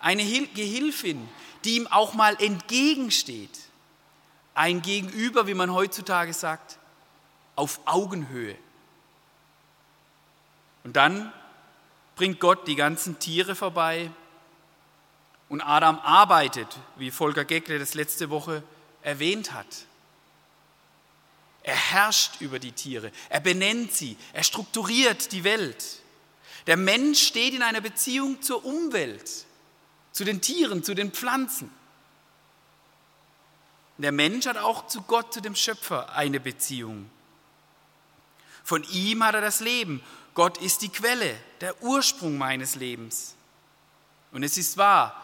eine 0.00 0.24
Gehilfin, 0.24 1.28
die 1.64 1.76
ihm 1.76 1.86
auch 1.86 2.14
mal 2.14 2.40
entgegensteht. 2.42 3.58
Ein 4.54 4.82
Gegenüber, 4.82 5.46
wie 5.46 5.54
man 5.54 5.72
heutzutage 5.72 6.32
sagt, 6.32 6.78
auf 7.54 7.80
Augenhöhe. 7.84 8.56
Und 10.82 10.96
dann 10.96 11.32
bringt 12.16 12.40
Gott 12.40 12.66
die 12.66 12.74
ganzen 12.74 13.18
Tiere 13.18 13.54
vorbei 13.54 14.10
und 15.48 15.60
Adam 15.60 15.98
arbeitet, 15.98 16.68
wie 16.96 17.10
Volker 17.10 17.44
Geckle 17.44 17.78
das 17.78 17.94
letzte 17.94 18.30
Woche 18.30 18.62
erwähnt 19.02 19.52
hat. 19.52 19.66
Er 21.62 21.76
herrscht 21.76 22.40
über 22.40 22.58
die 22.58 22.72
Tiere, 22.72 23.12
er 23.28 23.40
benennt 23.40 23.92
sie, 23.92 24.16
er 24.32 24.42
strukturiert 24.42 25.32
die 25.32 25.44
Welt. 25.44 25.99
Der 26.70 26.76
Mensch 26.76 27.20
steht 27.26 27.52
in 27.52 27.64
einer 27.64 27.80
Beziehung 27.80 28.42
zur 28.42 28.64
Umwelt 28.64 29.28
zu 30.12 30.22
den 30.22 30.40
Tieren, 30.40 30.84
zu 30.84 30.94
den 30.94 31.10
Pflanzen. 31.10 31.68
Der 33.98 34.12
Mensch 34.12 34.46
hat 34.46 34.56
auch 34.56 34.86
zu 34.86 35.02
Gott, 35.02 35.34
zu 35.34 35.40
dem 35.40 35.56
Schöpfer, 35.56 36.14
eine 36.14 36.38
Beziehung. 36.38 37.10
Von 38.62 38.84
ihm 38.84 39.24
hat 39.24 39.34
er 39.34 39.40
das 39.40 39.58
Leben. 39.58 40.00
Gott 40.34 40.58
ist 40.58 40.82
die 40.82 40.90
Quelle, 40.90 41.36
der 41.60 41.82
Ursprung 41.82 42.38
meines 42.38 42.76
Lebens. 42.76 43.34
Und 44.30 44.44
es 44.44 44.56
ist 44.56 44.76
wahr, 44.76 45.20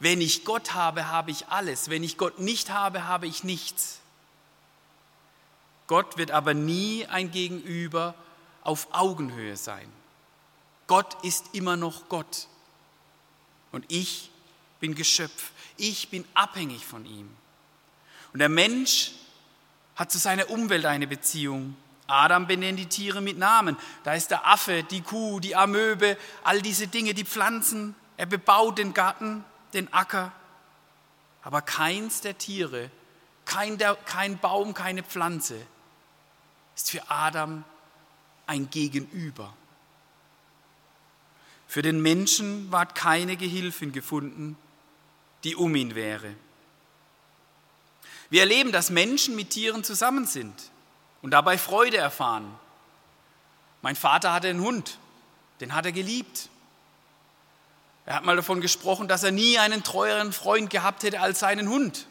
wenn 0.00 0.20
ich 0.20 0.44
Gott 0.44 0.74
habe, 0.74 1.06
habe 1.06 1.30
ich 1.30 1.46
alles. 1.46 1.88
Wenn 1.88 2.02
ich 2.02 2.18
Gott 2.18 2.40
nicht 2.40 2.70
habe, 2.70 3.06
habe 3.06 3.28
ich 3.28 3.44
nichts. 3.44 4.00
Gott 5.86 6.16
wird 6.16 6.32
aber 6.32 6.52
nie 6.52 7.06
ein 7.06 7.30
Gegenüber 7.30 8.16
auf 8.64 8.88
Augenhöhe 8.90 9.56
sein. 9.56 9.99
Gott 10.90 11.22
ist 11.22 11.50
immer 11.52 11.76
noch 11.76 12.08
Gott. 12.08 12.48
Und 13.70 13.84
ich 13.86 14.28
bin 14.80 14.96
Geschöpf. 14.96 15.52
Ich 15.76 16.08
bin 16.08 16.24
abhängig 16.34 16.84
von 16.84 17.06
ihm. 17.06 17.30
Und 18.32 18.40
der 18.40 18.48
Mensch 18.48 19.12
hat 19.94 20.10
zu 20.10 20.18
seiner 20.18 20.50
Umwelt 20.50 20.84
eine 20.86 21.06
Beziehung. 21.06 21.76
Adam 22.08 22.48
benennt 22.48 22.80
die 22.80 22.86
Tiere 22.86 23.20
mit 23.20 23.38
Namen. 23.38 23.76
Da 24.02 24.14
ist 24.14 24.32
der 24.32 24.48
Affe, 24.48 24.82
die 24.82 25.00
Kuh, 25.00 25.38
die 25.38 25.54
Amöbe, 25.54 26.18
all 26.42 26.60
diese 26.60 26.88
Dinge, 26.88 27.14
die 27.14 27.24
Pflanzen. 27.24 27.94
Er 28.16 28.26
bebaut 28.26 28.76
den 28.78 28.92
Garten, 28.92 29.44
den 29.72 29.92
Acker. 29.92 30.32
Aber 31.44 31.62
keins 31.62 32.20
der 32.20 32.36
Tiere, 32.36 32.90
kein, 33.44 33.78
der, 33.78 33.94
kein 33.94 34.38
Baum, 34.38 34.74
keine 34.74 35.04
Pflanze 35.04 35.64
ist 36.74 36.90
für 36.90 37.08
Adam 37.08 37.62
ein 38.48 38.68
Gegenüber. 38.70 39.54
Für 41.70 41.82
den 41.82 42.02
Menschen 42.02 42.72
ward 42.72 42.96
keine 42.96 43.36
Gehilfin 43.36 43.92
gefunden, 43.92 44.56
die 45.44 45.54
um 45.54 45.72
ihn 45.76 45.94
wäre. 45.94 46.34
Wir 48.28 48.40
erleben, 48.40 48.72
dass 48.72 48.90
Menschen 48.90 49.36
mit 49.36 49.50
Tieren 49.50 49.84
zusammen 49.84 50.26
sind 50.26 50.52
und 51.22 51.30
dabei 51.30 51.58
Freude 51.58 51.96
erfahren. 51.96 52.52
Mein 53.82 53.94
Vater 53.94 54.32
hatte 54.32 54.48
einen 54.48 54.62
Hund, 54.62 54.98
den 55.60 55.72
hat 55.72 55.86
er 55.86 55.92
geliebt. 55.92 56.48
Er 58.04 58.16
hat 58.16 58.24
mal 58.24 58.34
davon 58.34 58.60
gesprochen, 58.60 59.06
dass 59.06 59.22
er 59.22 59.30
nie 59.30 59.56
einen 59.56 59.84
treueren 59.84 60.32
Freund 60.32 60.70
gehabt 60.70 61.04
hätte 61.04 61.20
als 61.20 61.38
seinen 61.38 61.68
Hund. 61.68 62.08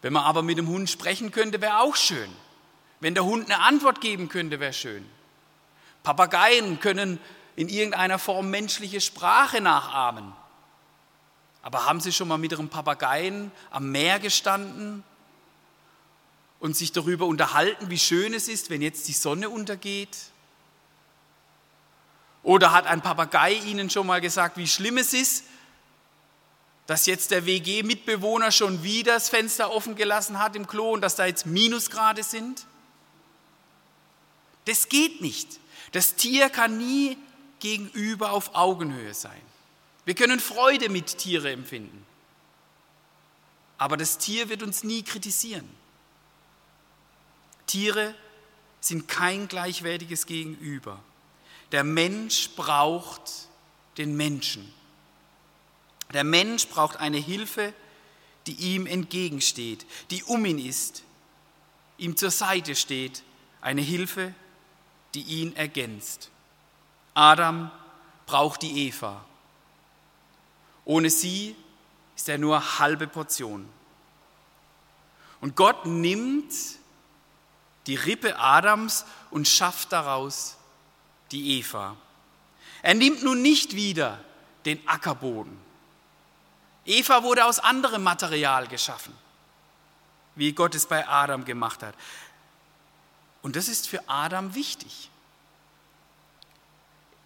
Wenn 0.00 0.14
man 0.14 0.24
aber 0.24 0.40
mit 0.40 0.56
dem 0.56 0.68
Hund 0.68 0.88
sprechen 0.88 1.32
könnte, 1.32 1.60
wäre 1.60 1.80
auch 1.80 1.96
schön. 1.96 2.34
Wenn 3.00 3.12
der 3.12 3.26
Hund 3.26 3.50
eine 3.50 3.60
Antwort 3.60 4.00
geben 4.00 4.30
könnte, 4.30 4.58
wäre 4.58 4.72
schön. 4.72 5.04
Papageien 6.04 6.78
können 6.78 7.18
in 7.56 7.68
irgendeiner 7.68 8.20
Form 8.20 8.50
menschliche 8.50 9.00
Sprache 9.00 9.60
nachahmen. 9.60 10.32
Aber 11.62 11.86
haben 11.86 11.98
Sie 11.98 12.12
schon 12.12 12.28
mal 12.28 12.36
mit 12.36 12.52
Ihrem 12.52 12.68
Papageien 12.68 13.50
am 13.70 13.90
Meer 13.90 14.20
gestanden 14.20 15.02
und 16.60 16.76
sich 16.76 16.92
darüber 16.92 17.26
unterhalten, 17.26 17.90
wie 17.90 17.98
schön 17.98 18.34
es 18.34 18.48
ist, 18.48 18.70
wenn 18.70 18.82
jetzt 18.82 19.08
die 19.08 19.12
Sonne 19.12 19.48
untergeht? 19.48 20.16
Oder 22.42 22.72
hat 22.72 22.86
ein 22.86 23.00
Papagei 23.00 23.54
Ihnen 23.54 23.88
schon 23.88 24.06
mal 24.06 24.20
gesagt, 24.20 24.58
wie 24.58 24.68
schlimm 24.68 24.98
es 24.98 25.14
ist, 25.14 25.44
dass 26.86 27.06
jetzt 27.06 27.30
der 27.30 27.46
WG-Mitbewohner 27.46 28.52
schon 28.52 28.82
wieder 28.82 29.14
das 29.14 29.30
Fenster 29.30 29.72
offen 29.72 29.96
gelassen 29.96 30.38
hat 30.38 30.54
im 30.54 30.66
Klo 30.66 30.92
und 30.92 31.00
dass 31.00 31.16
da 31.16 31.24
jetzt 31.24 31.46
Minusgrade 31.46 32.22
sind? 32.22 32.66
Das 34.66 34.90
geht 34.90 35.22
nicht. 35.22 35.60
Das 35.94 36.16
Tier 36.16 36.50
kann 36.50 36.76
nie 36.76 37.16
gegenüber 37.60 38.32
auf 38.32 38.56
Augenhöhe 38.56 39.14
sein. 39.14 39.40
Wir 40.04 40.16
können 40.16 40.40
Freude 40.40 40.88
mit 40.88 41.18
Tiere 41.18 41.52
empfinden. 41.52 42.04
Aber 43.78 43.96
das 43.96 44.18
Tier 44.18 44.48
wird 44.48 44.64
uns 44.64 44.82
nie 44.82 45.04
kritisieren. 45.04 45.70
Tiere 47.68 48.12
sind 48.80 49.06
kein 49.06 49.46
gleichwertiges 49.46 50.26
Gegenüber. 50.26 50.98
Der 51.70 51.84
Mensch 51.84 52.50
braucht 52.56 53.30
den 53.96 54.16
Menschen. 54.16 54.68
Der 56.12 56.24
Mensch 56.24 56.66
braucht 56.66 56.96
eine 56.96 57.18
Hilfe, 57.18 57.72
die 58.48 58.54
ihm 58.54 58.86
entgegensteht, 58.86 59.86
die 60.10 60.24
um 60.24 60.44
ihn 60.44 60.58
ist, 60.58 61.04
ihm 61.98 62.16
zur 62.16 62.32
Seite 62.32 62.74
steht, 62.74 63.22
eine 63.60 63.80
Hilfe, 63.80 64.34
die 65.14 65.22
ihn 65.22 65.56
ergänzt. 65.56 66.30
Adam 67.14 67.70
braucht 68.26 68.62
die 68.62 68.88
Eva. 68.88 69.24
Ohne 70.84 71.10
sie 71.10 71.56
ist 72.16 72.28
er 72.28 72.38
nur 72.38 72.78
halbe 72.78 73.06
Portion. 73.06 73.68
Und 75.40 75.56
Gott 75.56 75.86
nimmt 75.86 76.52
die 77.86 77.96
Rippe 77.96 78.38
Adams 78.38 79.04
und 79.30 79.46
schafft 79.46 79.92
daraus 79.92 80.56
die 81.30 81.58
Eva. 81.58 81.96
Er 82.82 82.94
nimmt 82.94 83.22
nun 83.22 83.42
nicht 83.42 83.74
wieder 83.74 84.20
den 84.64 84.86
Ackerboden. 84.88 85.58
Eva 86.86 87.22
wurde 87.22 87.44
aus 87.44 87.58
anderem 87.58 88.02
Material 88.02 88.66
geschaffen, 88.66 89.14
wie 90.34 90.52
Gott 90.52 90.74
es 90.74 90.86
bei 90.86 91.06
Adam 91.06 91.44
gemacht 91.44 91.82
hat. 91.82 91.94
Und 93.44 93.56
das 93.56 93.68
ist 93.68 93.88
für 93.88 94.08
Adam 94.08 94.54
wichtig. 94.54 95.10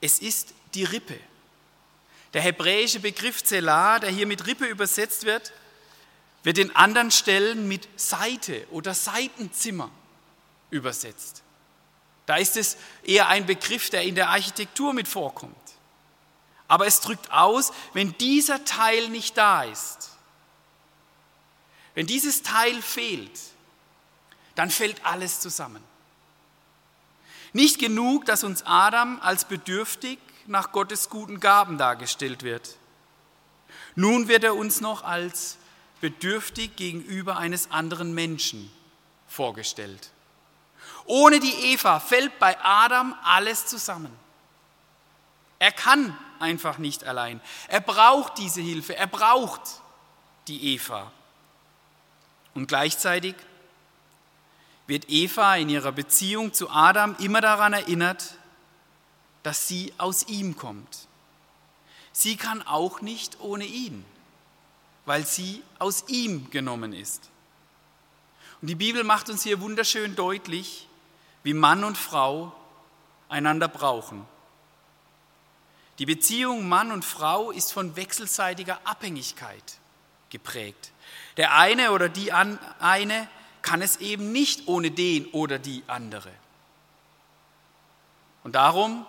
Es 0.01 0.19
ist 0.19 0.53
die 0.75 0.83
Rippe. 0.83 1.19
Der 2.33 2.43
hebräische 2.43 2.99
Begriff 2.99 3.45
Zelah, 3.45 4.01
der 4.01 4.11
hier 4.11 4.27
mit 4.27 4.45
Rippe 4.49 4.67
übersetzt 4.67 5.27
wird, 5.27 5.53
wird 6.43 6.59
in 6.59 6.75
anderen 6.75 7.13
Stellen 7.13 7.69
mit 7.69 7.89
Seite 7.95 8.67
oder 8.73 8.95
Seitenzimmer 8.95 9.93
übersetzt. 10.71 11.45
Da 12.27 12.35
ist 12.35 12.57
es 12.57 12.79
eher 13.05 13.29
ein 13.29 13.47
Begriff, 13.47 13.89
der 13.89 14.03
in 14.03 14.17
der 14.17 14.31
Architektur 14.31 14.93
mit 14.95 15.07
vorkommt. 15.07 15.55
Aber 16.67 16.89
es 16.89 17.01
drückt 17.01 17.31
aus, 17.31 17.73
wenn 17.93 18.19
dieser 18.19 18.65
Teil 18.65 19.09
nicht 19.09 19.37
da 19.39 19.63
ist, 19.63 20.11
wenn 21.95 22.09
dieses 22.09 22.43
Teil 22.43 22.83
fehlt, 22.83 23.39
dann 24.57 24.69
fällt 24.69 25.07
alles 25.07 25.39
zusammen. 25.39 25.85
Nicht 27.52 27.78
genug, 27.78 28.25
dass 28.26 28.45
uns 28.45 28.62
Adam 28.67 29.21
als 29.23 29.45
bedürftig 29.45 30.19
nach 30.47 30.73
Gottes 30.73 31.09
guten 31.09 31.40
Gaben 31.40 31.78
dargestellt 31.78 32.43
wird. 32.43 32.76
Nun 33.95 34.28
wird 34.28 34.45
er 34.45 34.55
uns 34.55 34.81
noch 34.81 35.02
als 35.02 35.59
bedürftig 36.00 36.76
gegenüber 36.76 37.37
eines 37.37 37.71
anderen 37.71 38.14
Menschen 38.14 38.71
vorgestellt. 39.26 40.11
Ohne 41.05 41.40
die 41.40 41.73
Eva 41.73 42.00
fällt 42.00 42.38
bei 42.38 42.57
Adam 42.62 43.14
alles 43.25 43.67
zusammen. 43.67 44.14
Er 45.59 45.73
kann 45.73 46.17
einfach 46.38 46.78
nicht 46.78 47.05
allein. 47.05 47.40
Er 47.67 47.81
braucht 47.81 48.38
diese 48.38 48.61
Hilfe. 48.61 48.97
Er 48.97 49.07
braucht 49.07 49.62
die 50.47 50.75
Eva. 50.75 51.11
Und 52.55 52.69
gleichzeitig 52.69 53.35
wird 54.88 55.11
Eva 55.11 55.54
in 55.57 55.68
ihrer 55.68 55.92
Beziehung 55.92 56.52
zu 56.52 56.71
Adam 56.71 57.14
immer 57.21 57.42
daran 57.42 57.75
erinnert, 57.75 58.35
dass 59.45 59.68
sie 59.68 59.92
aus 59.99 60.26
ihm 60.28 60.57
kommt. 60.57 61.07
Sie 62.11 62.37
kann 62.37 62.62
auch 62.66 63.02
nicht 63.02 63.38
ohne 63.40 63.66
ihn, 63.66 64.04
weil 65.04 65.25
sie 65.25 65.62
aus 65.78 66.04
ihm 66.09 66.50
genommen 66.50 66.95
ist. 66.95 67.30
Und 68.61 68.68
die 68.68 68.75
Bibel 68.75 69.04
macht 69.04 69.28
uns 69.28 69.42
hier 69.42 69.61
wunderschön 69.61 70.16
deutlich, 70.16 70.88
wie 71.42 71.54
Mann 71.54 71.85
und 71.85 71.97
Frau 71.97 72.52
einander 73.28 73.68
brauchen. 73.68 74.26
Die 75.99 76.07
Beziehung 76.07 76.66
Mann 76.66 76.92
und 76.92 77.04
Frau 77.04 77.50
ist 77.50 77.73
von 77.73 77.95
wechselseitiger 77.95 78.80
Abhängigkeit 78.85 79.78
geprägt. 80.30 80.92
Der 81.37 81.55
eine 81.57 81.92
oder 81.92 82.09
die 82.09 82.33
eine 82.33 83.29
kann 83.68 83.83
es 83.83 83.98
eben 83.98 84.33
nicht 84.33 84.66
ohne 84.66 84.90
den 84.90 85.26
oder 85.26 85.59
die 85.59 85.83
andere. 85.88 86.33
Und 88.42 88.54
darum 88.54 89.04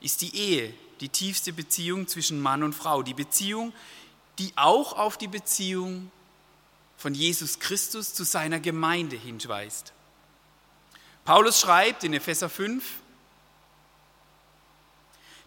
ist 0.00 0.20
die 0.20 0.36
Ehe 0.36 0.74
die 1.00 1.08
tiefste 1.08 1.50
Beziehung 1.50 2.06
zwischen 2.06 2.42
Mann 2.42 2.62
und 2.62 2.74
Frau, 2.74 3.02
die 3.02 3.14
Beziehung, 3.14 3.72
die 4.38 4.52
auch 4.56 4.98
auf 4.98 5.16
die 5.16 5.28
Beziehung 5.28 6.10
von 6.98 7.14
Jesus 7.14 7.58
Christus 7.58 8.12
zu 8.12 8.24
seiner 8.24 8.60
Gemeinde 8.60 9.16
hinweist. 9.16 9.94
Paulus 11.24 11.58
schreibt 11.58 12.04
in 12.04 12.12
Epheser 12.12 12.50
5, 12.50 12.84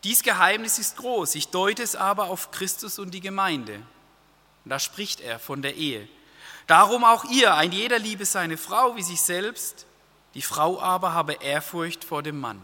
dies 0.03 0.23
Geheimnis 0.23 0.79
ist 0.79 0.97
groß, 0.97 1.35
ich 1.35 1.49
deute 1.49 1.83
es 1.83 1.95
aber 1.95 2.29
auf 2.29 2.49
Christus 2.49 2.97
und 2.97 3.11
die 3.11 3.21
Gemeinde. 3.21 3.75
Und 4.65 4.71
da 4.71 4.79
spricht 4.79 5.21
er 5.21 5.37
von 5.37 5.61
der 5.61 5.75
Ehe. 5.75 6.09
Darum 6.67 7.05
auch 7.05 7.23
ihr, 7.25 7.55
ein 7.55 7.71
jeder 7.71 7.97
liebe 7.97 8.25
seine 8.25 8.57
Frau 8.57 8.95
wie 8.97 9.03
sich 9.03 9.21
selbst, 9.21 9.85
die 10.33 10.41
Frau 10.41 10.81
aber 10.81 11.13
habe 11.13 11.33
Ehrfurcht 11.33 12.03
vor 12.03 12.21
dem 12.21 12.39
Mann. 12.39 12.61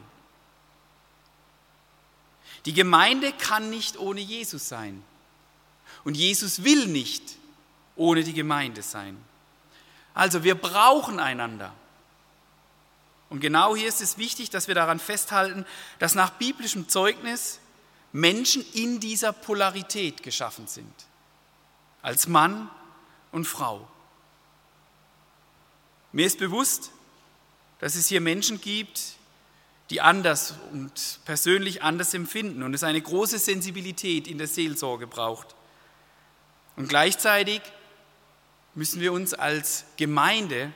Die 2.66 2.74
Gemeinde 2.74 3.32
kann 3.34 3.70
nicht 3.70 3.98
ohne 3.98 4.22
Jesus 4.22 4.68
sein. 4.68 5.04
Und 6.04 6.16
Jesus 6.16 6.64
will 6.64 6.88
nicht 6.88 7.24
ohne 7.96 8.24
die 8.24 8.34
Gemeinde 8.34 8.82
sein. 8.82 9.18
Also 10.14 10.44
wir 10.44 10.56
brauchen 10.56 11.20
einander. 11.20 11.74
Und 13.30 13.40
genau 13.40 13.76
hier 13.76 13.88
ist 13.88 14.02
es 14.02 14.18
wichtig, 14.18 14.50
dass 14.50 14.68
wir 14.68 14.76
daran 14.76 15.00
festhalten, 15.00 15.66
dass 16.00 16.14
nach 16.14 16.32
biblischem 16.32 16.88
Zeugnis 16.88 17.60
Menschen 18.12 18.64
in 18.74 19.00
dieser 19.00 19.34
Polarität 19.34 20.22
geschaffen 20.22 20.68
sind. 20.68 20.94
Als 22.02 22.28
Mann 22.28 22.70
und 23.34 23.46
Frau. 23.46 23.86
Mir 26.14 26.26
ist 26.26 26.40
bewusst, 26.40 26.92
dass 27.80 27.96
es 27.96 28.08
hier 28.08 28.22
Menschen 28.22 28.62
gibt, 28.62 29.02
die 29.90 30.00
anders 30.00 30.54
und 30.72 31.20
persönlich 31.26 31.84
anders 31.84 32.14
empfinden 32.14 32.64
und 32.64 32.74
es 32.74 32.84
eine 32.84 33.02
große 33.02 33.40
Sensibilität 33.40 34.28
in 34.28 34.38
der 34.38 34.48
Seelsorge 34.48 35.08
braucht. 35.08 35.56
Und 36.78 36.88
gleichzeitig 36.88 37.62
müssen 38.76 39.02
wir 39.02 39.12
uns 39.12 39.34
als 39.34 39.86
Gemeinde 39.98 40.72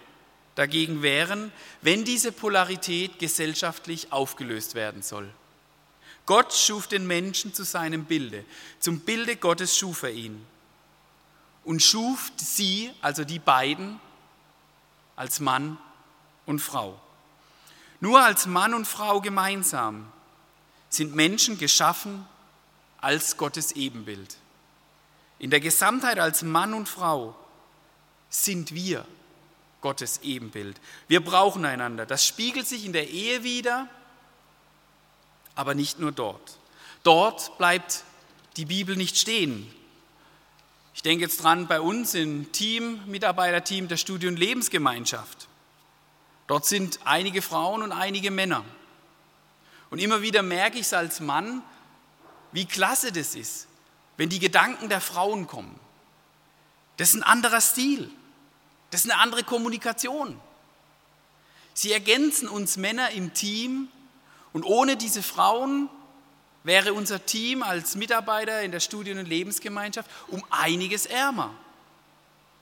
dagegen 0.56 1.04
wehren, 1.04 1.52
wenn 1.82 2.04
diese 2.04 2.32
Polarität 2.32 3.20
gesellschaftlich 3.20 4.12
aufgelöst 4.12 4.76
werden 4.76 5.04
soll. 5.04 5.30
Gott 6.26 6.54
schuf 6.54 6.88
den 6.88 7.08
Menschen 7.08 7.54
zu 7.54 7.64
seinem 7.64 8.06
Bilde. 8.06 8.44
Zum 8.80 9.00
Bilde 9.02 9.38
Gottes 9.38 9.78
schuf 9.78 10.04
er 10.04 10.12
ihn. 10.12 10.46
Und 11.68 11.84
schuf 11.84 12.32
sie, 12.38 12.94
also 13.02 13.26
die 13.26 13.40
beiden, 13.40 14.00
als 15.18 15.42
Mann 15.42 15.78
und 16.46 16.60
Frau. 16.60 16.98
Nur 18.00 18.24
als 18.24 18.46
Mann 18.46 18.74
und 18.74 18.88
Frau 18.88 19.20
gemeinsam 19.20 20.10
sind 20.88 21.14
Menschen 21.14 21.58
geschaffen 21.58 22.26
als 23.02 23.36
Gottes 23.36 23.74
Ebenbild. 23.74 24.38
In 25.40 25.50
der 25.50 25.60
Gesamtheit 25.60 26.20
als 26.20 26.42
Mann 26.42 26.74
und 26.74 26.88
Frau 26.88 27.36
sind 28.30 28.74
wir 28.74 29.06
Gottes 29.82 30.22
Ebenbild. 30.24 30.80
Wir 31.10 31.22
brauchen 31.22 31.66
einander. 31.66 32.06
Das 32.06 32.26
spiegelt 32.26 32.66
sich 32.66 32.86
in 32.86 32.94
der 32.94 33.10
Ehe 33.10 33.44
wieder, 33.44 33.90
aber 35.54 35.76
nicht 35.76 36.00
nur 36.00 36.14
dort. 36.14 36.60
Dort 37.04 37.58
bleibt 37.58 38.06
die 38.56 38.64
Bibel 38.64 38.96
nicht 38.96 39.18
stehen. 39.18 39.70
Ich 40.98 41.04
denke 41.04 41.26
jetzt 41.26 41.44
dran 41.44 41.68
bei 41.68 41.80
uns 41.80 42.16
im 42.16 42.52
Team, 42.52 43.02
Mitarbeiterteam 43.06 43.88
der 43.88 43.98
Studie- 43.98 44.26
und 44.26 44.36
Lebensgemeinschaft. 44.36 45.48
Dort 46.48 46.66
sind 46.66 47.02
einige 47.06 47.44
Frauen 47.44 47.84
und 47.84 47.92
einige 47.92 48.32
Männer. 48.32 48.66
Und 49.92 50.00
immer 50.00 50.24
wieder 50.24 50.42
merke 50.42 50.80
ich 50.80 50.88
es 50.88 50.94
als 50.94 51.20
Mann, 51.20 51.62
wie 52.52 52.66
klasse 52.66 53.12
das 53.12 53.36
ist, 53.36 53.68
wenn 54.18 54.30
die 54.30 54.40
Gedanken 54.40 54.90
der 54.90 55.00
Frauen 55.00 55.46
kommen. 55.46 55.80
Das 56.98 57.10
ist 57.10 57.16
ein 57.16 57.22
anderer 57.24 57.62
Stil. 57.62 58.10
Das 58.90 59.06
ist 59.06 59.12
eine 59.12 59.22
andere 59.22 59.44
Kommunikation. 59.44 60.40
Sie 61.76 61.94
ergänzen 61.94 62.48
uns 62.48 62.76
Männer 62.76 63.12
im 63.12 63.36
Team 63.36 63.88
und 64.52 64.64
ohne 64.64 64.98
diese 64.98 65.22
Frauen 65.22 65.90
wäre 66.68 66.94
unser 66.94 67.26
Team 67.26 67.64
als 67.64 67.96
Mitarbeiter 67.96 68.62
in 68.62 68.72
der 68.72 68.82
Studien- 68.82 69.20
und 69.20 69.26
Lebensgemeinschaft 69.26 70.10
um 70.28 70.44
einiges 70.50 71.06
ärmer. 71.06 71.54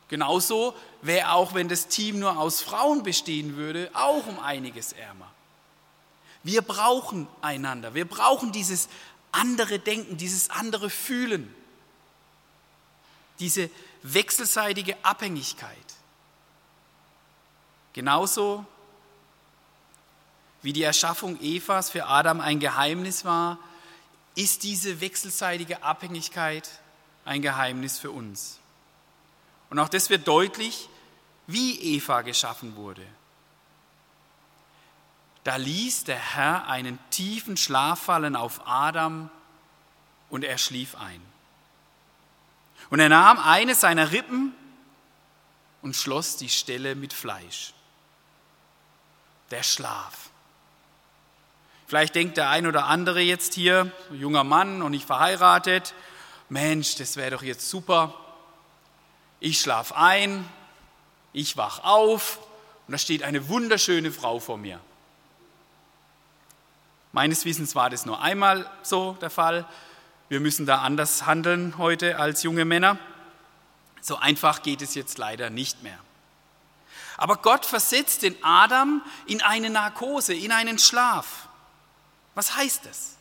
Genauso 0.10 0.76
wäre 1.02 1.32
auch, 1.32 1.56
wenn 1.56 1.68
das 1.68 1.88
Team 1.88 2.20
nur 2.20 2.38
aus 2.38 2.62
Frauen 2.62 3.02
bestehen 3.02 3.56
würde, 3.56 3.90
auch 3.94 4.28
um 4.28 4.38
einiges 4.40 4.94
ärmer. 4.94 5.32
Wir 6.44 6.62
brauchen 6.62 7.28
einander. 7.42 7.96
Wir 7.96 8.08
brauchen 8.08 8.52
dieses 8.52 8.90
andere 9.32 9.80
Denken, 9.80 10.18
dieses 10.18 10.52
andere 10.52 10.92
Fühlen, 10.92 11.52
diese 13.40 13.72
wechselseitige 14.04 15.04
Abhängigkeit. 15.04 15.76
Genauso 17.94 18.64
wie 20.62 20.74
die 20.74 20.84
Erschaffung 20.84 21.42
Evas 21.42 21.90
für 21.90 22.06
Adam 22.06 22.40
ein 22.40 22.60
Geheimnis 22.60 23.26
war, 23.26 23.58
ist 24.36 24.64
diese 24.64 25.02
wechselseitige 25.02 25.82
Abhängigkeit 25.84 26.70
ein 27.24 27.42
Geheimnis 27.42 27.98
für 27.98 28.12
uns. 28.12 28.60
Und 29.70 29.80
auch 29.80 29.90
das 29.90 30.10
wird 30.10 30.28
deutlich, 30.28 30.90
wie 31.48 31.80
Eva 31.96 32.22
geschaffen 32.22 32.76
wurde. 32.76 33.06
Da 35.44 35.58
ließ 35.58 36.06
der 36.06 36.18
Herr 36.18 36.68
einen 36.68 36.98
tiefen 37.12 37.56
Schlaf 37.56 38.02
fallen 38.02 38.36
auf 38.36 38.68
Adam 38.68 39.30
und 40.30 40.44
er 40.44 40.58
schlief 40.58 40.96
ein. 40.96 41.22
Und 42.90 43.00
er 43.00 43.10
nahm 43.10 43.40
eine 43.40 43.76
seiner 43.76 44.12
Rippen 44.12 44.54
und 45.82 45.96
schloss 45.96 46.38
die 46.38 46.50
Stelle 46.50 46.96
mit 46.96 47.14
Fleisch. 47.14 47.74
Der 49.52 49.64
Schlaf. 49.64 50.25
Vielleicht 51.88 52.16
denkt 52.16 52.38
der 52.38 52.50
ein 52.50 52.66
oder 52.66 52.86
andere 52.86 53.22
jetzt 53.22 53.54
hier, 53.54 53.92
junger 54.12 54.44
Mann 54.44 54.82
und 54.82 54.92
nicht 54.92 55.06
verheiratet, 55.06 55.94
Mensch, 56.50 56.96
das 56.96 57.16
wäre 57.16 57.32
doch 57.32 57.44
jetzt 57.44 57.70
super. 57.70 58.14
Ich 59.40 59.60
schlafe 59.60 59.96
ein, 59.96 60.48
ich 61.34 61.58
wach 61.58 61.84
auf 61.84 62.40
und 62.88 62.92
da 62.94 62.98
steht 62.98 63.24
eine 63.24 63.50
wunderschöne 63.50 64.12
Frau 64.12 64.40
vor 64.40 64.58
mir. 64.58 64.80
Meines 67.12 67.46
Wissens 67.46 67.76
war 67.76 67.90
das 67.90 68.06
nur 68.06 68.22
einmal 68.22 68.70
so 68.84 69.18
der 69.22 69.30
Fall. 69.30 69.66
Wir 70.28 70.40
müssen 70.40 70.66
da 70.66 70.80
anders 70.80 71.26
handeln 71.26 71.78
heute 71.78 72.20
als 72.20 72.44
junge 72.44 72.66
Männer. 72.66 72.98
So 74.02 74.18
einfach 74.18 74.64
geht 74.64 74.82
es 74.82 74.96
jetzt 74.96 75.18
leider 75.18 75.50
nicht 75.50 75.82
mehr. 75.82 75.98
Aber 77.18 77.38
Gott 77.38 77.66
versetzt 77.66 78.24
den 78.24 78.36
Adam 78.44 79.02
in 79.28 79.42
eine 79.42 79.70
Narkose, 79.70 80.34
in 80.34 80.52
einen 80.52 80.78
Schlaf. 80.78 81.45
Was 82.36 82.56
heißt 82.56 82.86
das? 82.86 83.16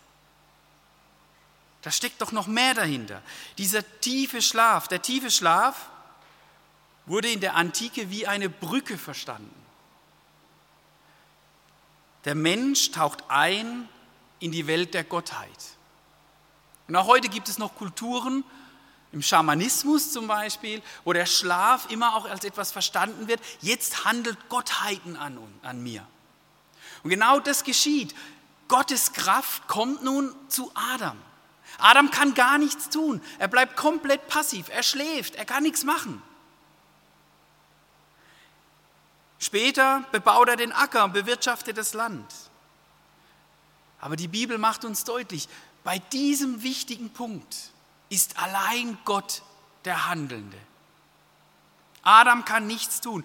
Da 1.82 1.90
steckt 1.90 2.20
doch 2.20 2.32
noch 2.32 2.46
mehr 2.46 2.74
dahinter. 2.74 3.22
Dieser 3.58 3.82
tiefe 4.00 4.42
Schlaf, 4.42 4.88
der 4.88 5.02
tiefe 5.02 5.30
Schlaf 5.30 5.88
wurde 7.06 7.30
in 7.30 7.40
der 7.40 7.54
Antike 7.54 8.10
wie 8.10 8.26
eine 8.26 8.48
Brücke 8.48 8.98
verstanden. 8.98 9.54
Der 12.24 12.34
Mensch 12.34 12.90
taucht 12.90 13.24
ein 13.28 13.88
in 14.40 14.50
die 14.50 14.66
Welt 14.66 14.94
der 14.94 15.04
Gottheit. 15.04 15.48
Und 16.88 16.96
auch 16.96 17.06
heute 17.06 17.28
gibt 17.28 17.48
es 17.48 17.58
noch 17.58 17.74
Kulturen, 17.76 18.44
im 19.12 19.22
Schamanismus 19.22 20.10
zum 20.10 20.26
Beispiel, 20.26 20.82
wo 21.04 21.12
der 21.12 21.26
Schlaf 21.26 21.88
immer 21.90 22.16
auch 22.16 22.24
als 22.24 22.44
etwas 22.44 22.72
verstanden 22.72 23.28
wird, 23.28 23.40
jetzt 23.60 24.04
handelt 24.04 24.48
Gottheiten 24.48 25.16
an, 25.16 25.38
an 25.62 25.82
mir. 25.82 26.04
Und 27.04 27.10
genau 27.10 27.38
das 27.38 27.62
geschieht. 27.62 28.14
Gottes 28.68 29.12
Kraft 29.12 29.66
kommt 29.68 30.02
nun 30.02 30.34
zu 30.48 30.70
Adam. 30.74 31.20
Adam 31.78 32.10
kann 32.10 32.34
gar 32.34 32.58
nichts 32.58 32.88
tun. 32.88 33.20
Er 33.38 33.48
bleibt 33.48 33.76
komplett 33.76 34.28
passiv. 34.28 34.68
Er 34.68 34.82
schläft. 34.82 35.34
Er 35.34 35.44
kann 35.44 35.62
nichts 35.62 35.84
machen. 35.84 36.22
Später 39.38 40.04
bebaut 40.10 40.48
er 40.48 40.56
den 40.56 40.72
Acker 40.72 41.04
und 41.04 41.12
bewirtschaftet 41.12 41.76
das 41.76 41.92
Land. 41.92 42.32
Aber 44.00 44.16
die 44.16 44.28
Bibel 44.28 44.58
macht 44.58 44.84
uns 44.84 45.04
deutlich, 45.04 45.48
bei 45.82 45.98
diesem 45.98 46.62
wichtigen 46.62 47.10
Punkt 47.10 47.72
ist 48.08 48.38
allein 48.38 48.96
Gott 49.04 49.42
der 49.84 50.08
Handelnde. 50.08 50.56
Adam 52.02 52.44
kann 52.44 52.66
nichts 52.66 53.00
tun. 53.00 53.24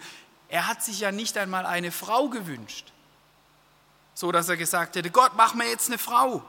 Er 0.50 0.68
hat 0.68 0.84
sich 0.84 1.00
ja 1.00 1.12
nicht 1.12 1.38
einmal 1.38 1.66
eine 1.66 1.92
Frau 1.92 2.28
gewünscht, 2.28 2.92
so 4.20 4.34
dass 4.34 4.50
er 4.50 4.58
gesagt 4.58 4.98
hätte, 4.98 5.12
Gott, 5.12 5.32
mach 5.38 5.54
mir 5.54 5.70
jetzt 5.70 5.88
eine 5.88 5.98
Frau. 5.98 6.44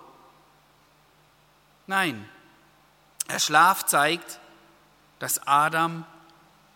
Nein, 1.86 2.28
der 3.28 3.38
Schlaf 3.38 3.86
zeigt, 3.86 4.40
dass 5.20 5.46
Adam 5.46 6.04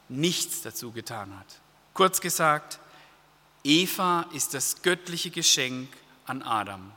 nichts 0.09 0.63
dazu 0.63 0.93
getan 0.93 1.37
hat. 1.37 1.61
Kurz 1.95 2.21
gesagt, 2.21 2.79
Eva 3.65 4.27
ist 4.35 4.55
das 4.55 4.83
göttliche 4.83 5.33
Geschenk 5.33 5.89
an 6.27 6.43
Adam. 6.45 6.93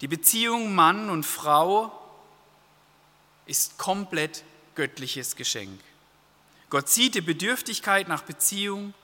Die 0.00 0.08
Beziehung 0.08 0.74
Mann 0.74 1.10
und 1.10 1.26
Frau 1.26 1.92
ist 3.44 3.76
komplett 3.76 4.42
göttliches 4.74 5.36
Geschenk. 5.36 5.78
Gott 6.70 6.88
sieht 6.88 7.14
die 7.14 7.20
Bedürftigkeit 7.20 8.08
nach 8.08 8.22
Beziehung 8.22 8.94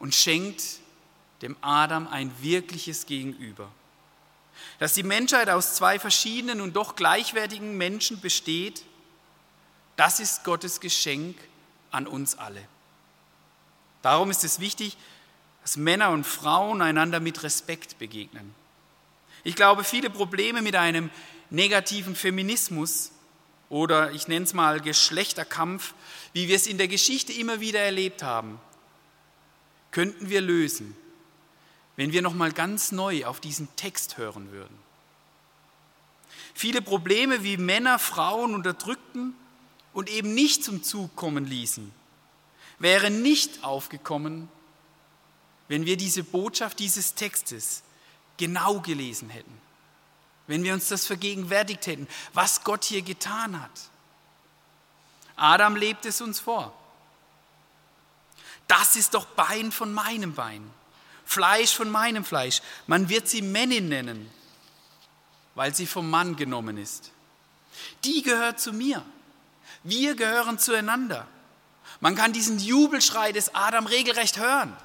und 0.00 0.16
schenkt 0.16 0.80
dem 1.42 1.56
Adam 1.60 2.06
ein 2.08 2.32
wirkliches 2.42 3.06
Gegenüber. 3.06 3.70
Dass 4.78 4.94
die 4.94 5.02
Menschheit 5.02 5.48
aus 5.48 5.74
zwei 5.74 5.98
verschiedenen 5.98 6.60
und 6.60 6.74
doch 6.76 6.96
gleichwertigen 6.96 7.76
Menschen 7.76 8.20
besteht, 8.20 8.84
das 9.96 10.20
ist 10.20 10.44
Gottes 10.44 10.80
Geschenk 10.80 11.36
an 11.90 12.06
uns 12.06 12.38
alle. 12.38 12.66
Darum 14.02 14.30
ist 14.30 14.44
es 14.44 14.60
wichtig, 14.60 14.96
dass 15.62 15.76
Männer 15.76 16.10
und 16.10 16.24
Frauen 16.24 16.80
einander 16.82 17.20
mit 17.20 17.42
Respekt 17.42 17.98
begegnen. 17.98 18.54
Ich 19.44 19.56
glaube, 19.56 19.84
viele 19.84 20.10
Probleme 20.10 20.62
mit 20.62 20.76
einem 20.76 21.10
negativen 21.50 22.14
Feminismus 22.14 23.12
oder 23.68 24.12
ich 24.12 24.28
nenne 24.28 24.44
es 24.44 24.54
mal 24.54 24.80
Geschlechterkampf, 24.80 25.94
wie 26.32 26.48
wir 26.48 26.56
es 26.56 26.66
in 26.66 26.78
der 26.78 26.88
Geschichte 26.88 27.32
immer 27.32 27.60
wieder 27.60 27.80
erlebt 27.80 28.22
haben, 28.22 28.60
könnten 29.90 30.28
wir 30.28 30.40
lösen, 30.40 30.96
wenn 32.00 32.12
wir 32.12 32.22
noch 32.22 32.32
mal 32.32 32.50
ganz 32.50 32.92
neu 32.92 33.26
auf 33.26 33.40
diesen 33.40 33.68
Text 33.76 34.16
hören 34.16 34.52
würden. 34.52 34.74
Viele 36.54 36.80
Probleme, 36.80 37.44
wie 37.44 37.58
Männer 37.58 37.98
Frauen 37.98 38.54
unterdrückten 38.54 39.34
und 39.92 40.08
eben 40.08 40.32
nicht 40.32 40.64
zum 40.64 40.82
Zug 40.82 41.14
kommen 41.14 41.44
ließen, 41.44 41.92
wären 42.78 43.20
nicht 43.20 43.64
aufgekommen, 43.64 44.48
wenn 45.68 45.84
wir 45.84 45.98
diese 45.98 46.24
Botschaft 46.24 46.78
dieses 46.78 47.16
Textes 47.16 47.82
genau 48.38 48.80
gelesen 48.80 49.28
hätten, 49.28 49.60
wenn 50.46 50.64
wir 50.64 50.72
uns 50.72 50.88
das 50.88 51.06
vergegenwärtigt 51.06 51.86
hätten, 51.86 52.08
was 52.32 52.64
Gott 52.64 52.82
hier 52.82 53.02
getan 53.02 53.60
hat. 53.60 53.90
Adam 55.36 55.76
lebt 55.76 56.06
es 56.06 56.22
uns 56.22 56.40
vor. 56.40 56.72
Das 58.68 58.96
ist 58.96 59.12
doch 59.12 59.26
Bein 59.26 59.70
von 59.70 59.92
meinem 59.92 60.32
Bein, 60.32 60.62
Fleisch 61.30 61.76
von 61.76 61.88
meinem 61.88 62.24
Fleisch. 62.24 62.60
Man 62.88 63.08
wird 63.08 63.28
sie 63.28 63.40
Männin 63.40 63.88
nennen, 63.88 64.28
weil 65.54 65.72
sie 65.72 65.86
vom 65.86 66.10
Mann 66.10 66.34
genommen 66.34 66.76
ist. 66.76 67.12
Die 68.02 68.22
gehört 68.22 68.58
zu 68.58 68.72
mir. 68.72 69.04
Wir 69.84 70.16
gehören 70.16 70.58
zueinander. 70.58 71.28
Man 72.00 72.16
kann 72.16 72.32
diesen 72.32 72.58
Jubelschrei 72.58 73.30
des 73.30 73.54
Adam 73.54 73.86
regelrecht 73.86 74.38
hören. 74.38 74.76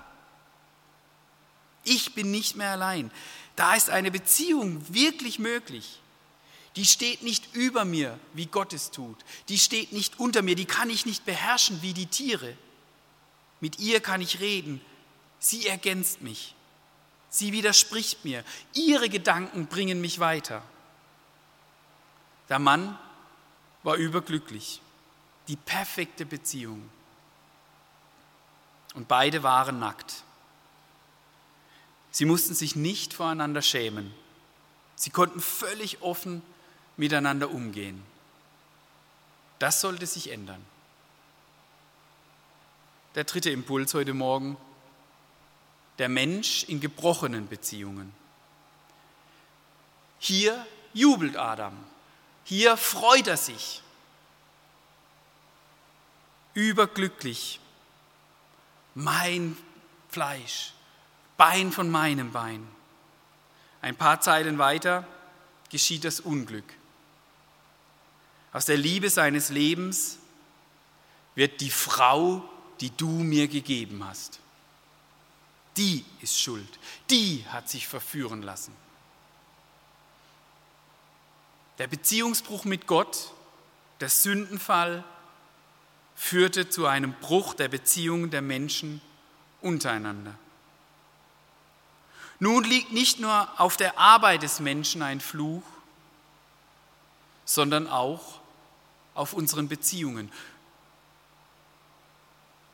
Ich 1.83 2.13
bin 2.13 2.29
nicht 2.29 2.55
mehr 2.55 2.73
allein. 2.73 3.09
Da 3.55 3.73
ist 3.73 3.89
eine 3.89 4.11
Beziehung 4.11 4.85
wirklich 4.93 5.39
möglich. 5.39 5.99
Die 6.75 6.85
steht 6.85 7.23
nicht 7.23 7.55
über 7.55 7.85
mir, 7.85 8.19
wie 8.33 8.45
Gott 8.45 8.71
es 8.71 8.91
tut. 8.91 9.17
Die 9.49 9.57
steht 9.57 9.93
nicht 9.93 10.19
unter 10.19 10.43
mir. 10.43 10.55
Die 10.55 10.65
kann 10.65 10.91
ich 10.91 11.07
nicht 11.07 11.25
beherrschen 11.25 11.81
wie 11.81 11.93
die 11.93 12.05
Tiere. 12.05 12.55
Mit 13.61 13.79
ihr 13.79 13.99
kann 13.99 14.21
ich 14.21 14.41
reden. 14.41 14.79
Sie 15.45 15.67
ergänzt 15.67 16.23
mich. 16.23 16.55
Sie 17.29 17.51
widerspricht 17.51 18.25
mir. 18.25 18.43
Ihre 18.73 19.09
Gedanken 19.09 19.67
bringen 19.67 20.01
mich 20.01 20.19
weiter. 20.19 20.63
Der 22.49 22.57
Mann 22.57 22.97
war 23.83 23.95
überglücklich. 23.95 24.81
Die 25.47 25.55
perfekte 25.55 26.25
Beziehung. 26.25 26.89
Und 28.95 29.07
beide 29.07 29.43
waren 29.43 29.77
nackt. 29.77 30.23
Sie 32.09 32.25
mussten 32.25 32.55
sich 32.55 32.75
nicht 32.75 33.13
voreinander 33.13 33.61
schämen. 33.61 34.11
Sie 34.95 35.11
konnten 35.11 35.41
völlig 35.41 36.01
offen 36.01 36.41
miteinander 36.97 37.51
umgehen. 37.51 38.03
Das 39.59 39.79
sollte 39.79 40.07
sich 40.07 40.31
ändern. 40.31 40.65
Der 43.13 43.25
dritte 43.25 43.51
Impuls 43.51 43.93
heute 43.93 44.15
Morgen, 44.15 44.57
der 45.97 46.09
Mensch 46.09 46.63
in 46.63 46.79
gebrochenen 46.79 47.47
Beziehungen. 47.47 48.13
Hier 50.19 50.65
jubelt 50.93 51.37
Adam, 51.37 51.73
hier 52.43 52.77
freut 52.77 53.27
er 53.27 53.37
sich, 53.37 53.81
überglücklich. 56.53 57.59
Mein 58.95 59.57
Fleisch, 60.09 60.73
Bein 61.37 61.73
von 61.73 61.89
meinem 61.89 62.31
Bein. 62.31 62.65
Ein 63.81 63.97
paar 63.97 64.21
Zeilen 64.21 64.57
weiter 64.57 65.05
geschieht 65.69 66.05
das 66.05 66.21
Unglück. 66.21 66.63
Aus 68.53 68.65
der 68.65 68.77
Liebe 68.77 69.09
seines 69.09 69.49
Lebens 69.49 70.17
wird 71.35 71.59
die 71.59 71.69
Frau, 71.69 72.41
die 72.79 72.95
du 72.95 73.09
mir 73.09 73.49
gegeben 73.49 74.05
hast. 74.05 74.39
Die 75.77 76.05
ist 76.21 76.39
schuld. 76.39 76.79
Die 77.09 77.45
hat 77.49 77.69
sich 77.69 77.87
verführen 77.87 78.41
lassen. 78.41 78.75
Der 81.77 81.87
Beziehungsbruch 81.87 82.63
mit 82.63 82.87
Gott, 82.87 83.31
der 83.99 84.09
Sündenfall, 84.09 85.03
führte 86.15 86.69
zu 86.69 86.85
einem 86.85 87.13
Bruch 87.13 87.53
der 87.53 87.67
Beziehungen 87.67 88.29
der 88.29 88.41
Menschen 88.41 89.01
untereinander. 89.61 90.35
Nun 92.39 92.63
liegt 92.63 92.91
nicht 92.91 93.19
nur 93.19 93.49
auf 93.59 93.75
der 93.77 93.97
Arbeit 93.97 94.43
des 94.43 94.59
Menschen 94.59 95.01
ein 95.01 95.19
Fluch, 95.19 95.63
sondern 97.43 97.87
auch 97.87 98.39
auf 99.13 99.33
unseren 99.33 99.67
Beziehungen. 99.67 100.31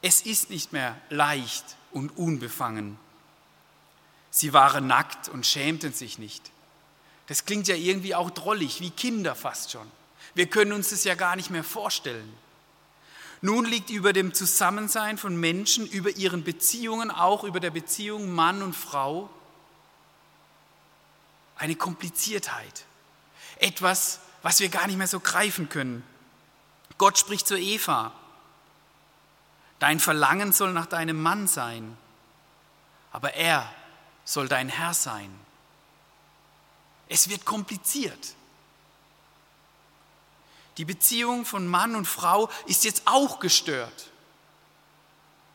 Es 0.01 0.21
ist 0.21 0.49
nicht 0.49 0.71
mehr 0.71 0.99
leicht 1.09 1.77
und 1.93 2.17
unbefangen. 2.17 2.97
Sie 4.29 4.53
waren 4.53 4.87
nackt 4.87 5.29
und 5.29 5.45
schämten 5.45 5.93
sich 5.93 6.17
nicht. 6.17 6.51
Das 7.27 7.45
klingt 7.45 7.67
ja 7.67 7.75
irgendwie 7.75 8.15
auch 8.15 8.31
drollig, 8.31 8.79
wie 8.81 8.89
Kinder 8.89 9.35
fast 9.35 9.71
schon. 9.71 9.89
Wir 10.33 10.47
können 10.47 10.71
uns 10.71 10.89
das 10.89 11.03
ja 11.03 11.15
gar 11.15 11.35
nicht 11.35 11.49
mehr 11.49 11.63
vorstellen. 11.63 12.33
Nun 13.41 13.65
liegt 13.65 13.89
über 13.89 14.13
dem 14.13 14.33
Zusammensein 14.33 15.17
von 15.17 15.35
Menschen, 15.35 15.87
über 15.87 16.11
ihren 16.11 16.43
Beziehungen, 16.43 17.09
auch 17.09 17.43
über 17.43 17.59
der 17.59 17.71
Beziehung 17.71 18.31
Mann 18.31 18.61
und 18.61 18.75
Frau, 18.75 19.29
eine 21.57 21.75
Kompliziertheit. 21.75 22.85
Etwas, 23.57 24.19
was 24.41 24.59
wir 24.59 24.69
gar 24.69 24.87
nicht 24.87 24.97
mehr 24.97 25.07
so 25.07 25.19
greifen 25.19 25.69
können. 25.69 26.03
Gott 26.97 27.17
spricht 27.17 27.47
zu 27.47 27.57
Eva. 27.57 28.13
Dein 29.81 29.99
Verlangen 29.99 30.53
soll 30.53 30.73
nach 30.73 30.85
deinem 30.85 31.19
Mann 31.19 31.47
sein, 31.47 31.97
aber 33.11 33.33
er 33.33 33.67
soll 34.23 34.47
dein 34.47 34.69
Herr 34.69 34.93
sein. 34.93 35.33
Es 37.09 37.29
wird 37.29 37.45
kompliziert. 37.45 38.35
Die 40.77 40.85
Beziehung 40.85 41.45
von 41.45 41.65
Mann 41.65 41.95
und 41.95 42.05
Frau 42.05 42.47
ist 42.67 42.83
jetzt 42.83 43.01
auch 43.05 43.39
gestört. 43.39 44.11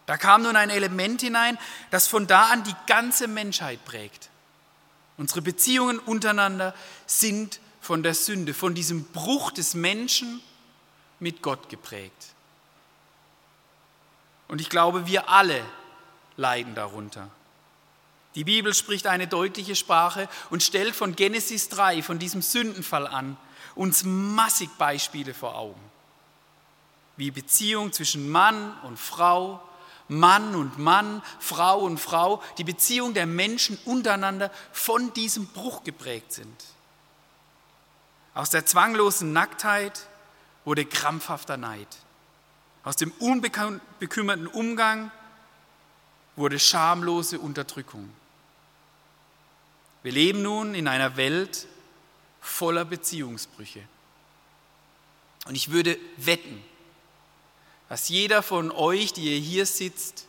Da 0.07 0.17
kam 0.17 0.43
nun 0.43 0.57
ein 0.57 0.71
Element 0.71 1.21
hinein, 1.21 1.57
das 1.93 2.09
von 2.09 2.27
da 2.27 2.47
an 2.47 2.65
die 2.65 2.75
ganze 2.89 3.29
Menschheit 3.29 3.85
prägt. 3.85 4.29
Unsere 5.19 5.41
Beziehungen 5.41 6.01
untereinander 6.01 6.75
sind 7.07 7.61
von 7.81 8.03
der 8.03 8.15
Sünde, 8.15 8.55
von 8.55 8.75
diesem 8.75 9.05
Bruch 9.05 9.53
des 9.53 9.75
Menschen 9.75 10.43
mit 11.21 11.43
Gott 11.43 11.69
geprägt. 11.69 12.35
Und 14.49 14.61
ich 14.61 14.71
glaube, 14.71 15.07
wir 15.07 15.29
alle 15.29 15.65
leiden 16.37 16.75
darunter. 16.75 17.29
Die 18.35 18.45
Bibel 18.45 18.75
spricht 18.75 19.07
eine 19.07 19.27
deutliche 19.27 19.75
Sprache 19.75 20.29
und 20.51 20.63
stellt 20.63 20.95
von 20.95 21.17
Genesis 21.17 21.71
3, 21.71 22.03
von 22.03 22.19
diesem 22.19 22.43
Sündenfall 22.43 23.07
an, 23.07 23.37
uns 23.75 24.05
massig 24.05 24.69
Beispiele 24.79 25.33
vor 25.33 25.57
Augen. 25.57 25.81
Wie 27.17 27.31
Beziehung 27.31 27.93
zwischen 27.93 28.29
Mann 28.29 28.79
und 28.83 28.99
Frau, 28.99 29.63
Mann 30.09 30.55
und 30.55 30.79
Mann, 30.79 31.23
Frau 31.41 31.81
und 31.81 31.99
Frau, 31.99 32.43
die 32.59 32.65
Beziehung 32.65 33.15
der 33.15 33.27
Menschen 33.27 33.79
untereinander 33.87 34.51
von 34.71 35.13
diesem 35.15 35.47
Bruch 35.47 35.83
geprägt 35.83 36.33
sind. 36.33 36.65
Aus 38.35 38.51
der 38.51 38.67
zwanglosen 38.67 39.33
Nacktheit 39.33 40.07
wurde 40.67 40.85
krampfhafter 40.85 41.57
Neid. 41.57 41.89
Aus 42.87 42.94
dem 42.94 43.11
unbekümmerten 43.18 44.46
Umgang 44.46 45.11
wurde 46.37 46.61
schamlose 46.61 47.40
Unterdrückung. 47.40 48.09
Wir 50.05 50.12
leben 50.12 50.42
nun 50.42 50.72
in 50.72 50.87
einer 50.87 51.16
Welt 51.16 51.66
voller 52.40 52.85
Beziehungsbrüche. 52.85 53.83
Und 55.46 55.57
ich 55.57 55.72
würde 55.72 55.99
wetten, 56.16 56.62
dass 57.88 58.09
jeder 58.09 58.40
von 58.40 58.70
euch, 58.70 59.12
die 59.12 59.35
ihr 59.35 59.40
hier 59.40 59.66
sitzt, 59.66 60.29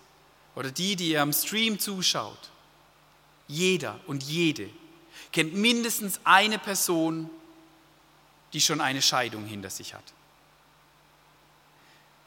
oder 0.55 0.71
die, 0.71 0.95
die 0.95 1.09
ihr 1.11 1.21
am 1.21 1.33
Stream 1.33 1.77
zuschaut, 1.77 2.49
jeder 3.47 3.99
und 4.07 4.23
jede 4.23 4.67
kennt 5.31 5.53
mindestens 5.53 6.19
eine 6.23 6.57
Person, 6.57 7.29
die 8.53 8.61
schon 8.61 8.81
eine 8.81 9.03
Scheidung 9.03 9.45
hinter 9.45 9.69
sich 9.69 9.93
hat. 9.93 10.16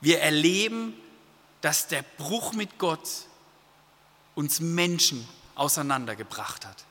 Wir 0.01 0.21
erleben, 0.21 0.95
dass 1.61 1.89
der 1.89 2.03
Bruch 2.17 2.53
mit 2.53 2.79
Gott 2.79 3.09
uns 4.35 4.61
Menschen 4.61 5.29
auseinandergebracht 5.55 6.65
hat. 6.65 6.85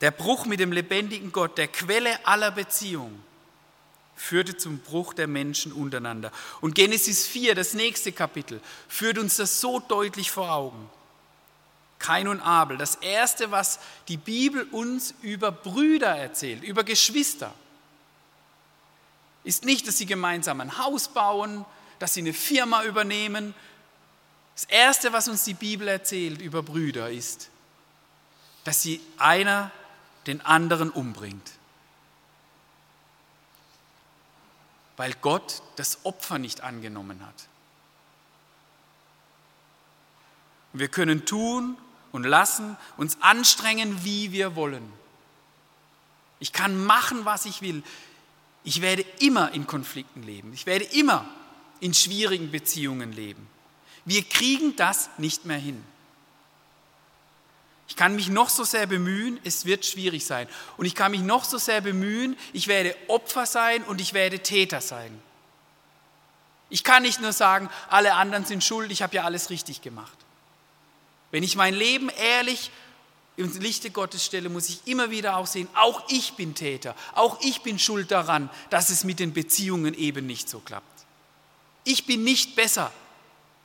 Der 0.00 0.10
Bruch 0.10 0.46
mit 0.46 0.60
dem 0.60 0.72
lebendigen 0.72 1.32
Gott, 1.32 1.58
der 1.58 1.68
Quelle 1.68 2.26
aller 2.26 2.50
Beziehungen, 2.50 3.22
führte 4.16 4.56
zum 4.56 4.78
Bruch 4.78 5.14
der 5.14 5.26
Menschen 5.26 5.72
untereinander. 5.72 6.30
Und 6.60 6.74
Genesis 6.74 7.26
4, 7.26 7.54
das 7.54 7.72
nächste 7.72 8.12
Kapitel, 8.12 8.60
führt 8.88 9.18
uns 9.18 9.36
das 9.36 9.60
so 9.60 9.80
deutlich 9.80 10.30
vor 10.30 10.52
Augen. 10.52 10.90
Kain 11.98 12.28
und 12.28 12.40
Abel, 12.40 12.76
das 12.76 12.96
Erste, 12.96 13.50
was 13.50 13.78
die 14.08 14.16
Bibel 14.16 14.62
uns 14.72 15.14
über 15.22 15.52
Brüder 15.52 16.16
erzählt, 16.16 16.62
über 16.62 16.84
Geschwister, 16.84 17.54
ist 19.44 19.64
nicht, 19.64 19.86
dass 19.88 19.98
sie 19.98 20.06
gemeinsam 20.06 20.60
ein 20.60 20.78
Haus 20.78 21.08
bauen, 21.08 21.64
dass 21.98 22.14
sie 22.14 22.20
eine 22.20 22.32
Firma 22.32 22.84
übernehmen. 22.84 23.54
Das 24.54 24.64
Erste, 24.64 25.12
was 25.12 25.28
uns 25.28 25.44
die 25.44 25.54
Bibel 25.54 25.88
erzählt 25.88 26.40
über 26.40 26.62
Brüder, 26.62 27.10
ist, 27.10 27.50
dass 28.64 28.82
sie 28.82 29.00
einer 29.16 29.70
den 30.26 30.40
anderen 30.42 30.90
umbringt. 30.90 31.52
Weil 34.96 35.14
Gott 35.22 35.62
das 35.76 36.04
Opfer 36.04 36.38
nicht 36.38 36.60
angenommen 36.60 37.24
hat. 37.24 37.48
Wir 40.72 40.88
können 40.88 41.24
tun 41.24 41.78
und 42.12 42.24
lassen, 42.24 42.76
uns 42.96 43.20
anstrengen, 43.20 44.04
wie 44.04 44.32
wir 44.32 44.56
wollen. 44.56 44.92
Ich 46.38 46.52
kann 46.52 46.84
machen, 46.84 47.24
was 47.24 47.44
ich 47.44 47.62
will. 47.62 47.82
Ich 48.64 48.80
werde 48.80 49.04
immer 49.20 49.52
in 49.52 49.66
Konflikten 49.66 50.22
leben. 50.22 50.52
Ich 50.52 50.66
werde 50.66 50.84
immer 50.84 51.24
in 51.80 51.94
schwierigen 51.94 52.50
Beziehungen 52.50 53.12
leben. 53.12 53.46
Wir 54.04 54.22
kriegen 54.22 54.76
das 54.76 55.10
nicht 55.18 55.44
mehr 55.44 55.58
hin. 55.58 55.82
Ich 57.88 57.96
kann 57.96 58.14
mich 58.14 58.28
noch 58.28 58.48
so 58.48 58.62
sehr 58.62 58.86
bemühen, 58.86 59.40
es 59.42 59.64
wird 59.64 59.84
schwierig 59.84 60.24
sein. 60.24 60.46
Und 60.76 60.86
ich 60.86 60.94
kann 60.94 61.10
mich 61.10 61.22
noch 61.22 61.44
so 61.44 61.58
sehr 61.58 61.80
bemühen, 61.80 62.36
ich 62.52 62.68
werde 62.68 62.96
Opfer 63.08 63.46
sein 63.46 63.82
und 63.82 64.00
ich 64.00 64.14
werde 64.14 64.38
Täter 64.38 64.80
sein. 64.80 65.20
Ich 66.68 66.84
kann 66.84 67.02
nicht 67.02 67.20
nur 67.20 67.32
sagen, 67.32 67.68
alle 67.88 68.14
anderen 68.14 68.44
sind 68.44 68.62
schuld, 68.62 68.92
ich 68.92 69.02
habe 69.02 69.16
ja 69.16 69.24
alles 69.24 69.50
richtig 69.50 69.82
gemacht. 69.82 70.16
Wenn 71.32 71.42
ich 71.42 71.56
mein 71.56 71.74
Leben 71.74 72.10
ehrlich 72.10 72.70
im 73.40 73.58
Lichte 73.60 73.90
Gottes 73.90 74.24
stelle, 74.24 74.48
muss 74.48 74.68
ich 74.68 74.80
immer 74.86 75.10
wieder 75.10 75.36
auch 75.36 75.46
sehen, 75.46 75.68
auch 75.74 76.04
ich 76.08 76.34
bin 76.34 76.54
Täter, 76.54 76.94
auch 77.14 77.40
ich 77.40 77.62
bin 77.62 77.78
schuld 77.78 78.10
daran, 78.10 78.50
dass 78.68 78.90
es 78.90 79.02
mit 79.02 79.18
den 79.18 79.32
Beziehungen 79.32 79.94
eben 79.94 80.26
nicht 80.26 80.48
so 80.48 80.60
klappt. 80.60 81.06
Ich 81.84 82.06
bin 82.06 82.22
nicht 82.22 82.54
besser 82.54 82.92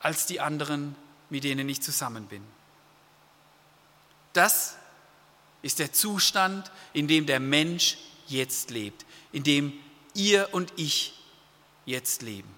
als 0.00 0.26
die 0.26 0.40
anderen, 0.40 0.96
mit 1.28 1.44
denen 1.44 1.68
ich 1.68 1.82
zusammen 1.82 2.26
bin. 2.26 2.42
Das 4.32 4.76
ist 5.62 5.78
der 5.78 5.92
Zustand, 5.92 6.70
in 6.92 7.08
dem 7.08 7.26
der 7.26 7.40
Mensch 7.40 7.98
jetzt 8.28 8.70
lebt, 8.70 9.04
in 9.32 9.42
dem 9.42 9.72
ihr 10.14 10.48
und 10.52 10.72
ich 10.76 11.14
jetzt 11.84 12.22
leben. 12.22 12.48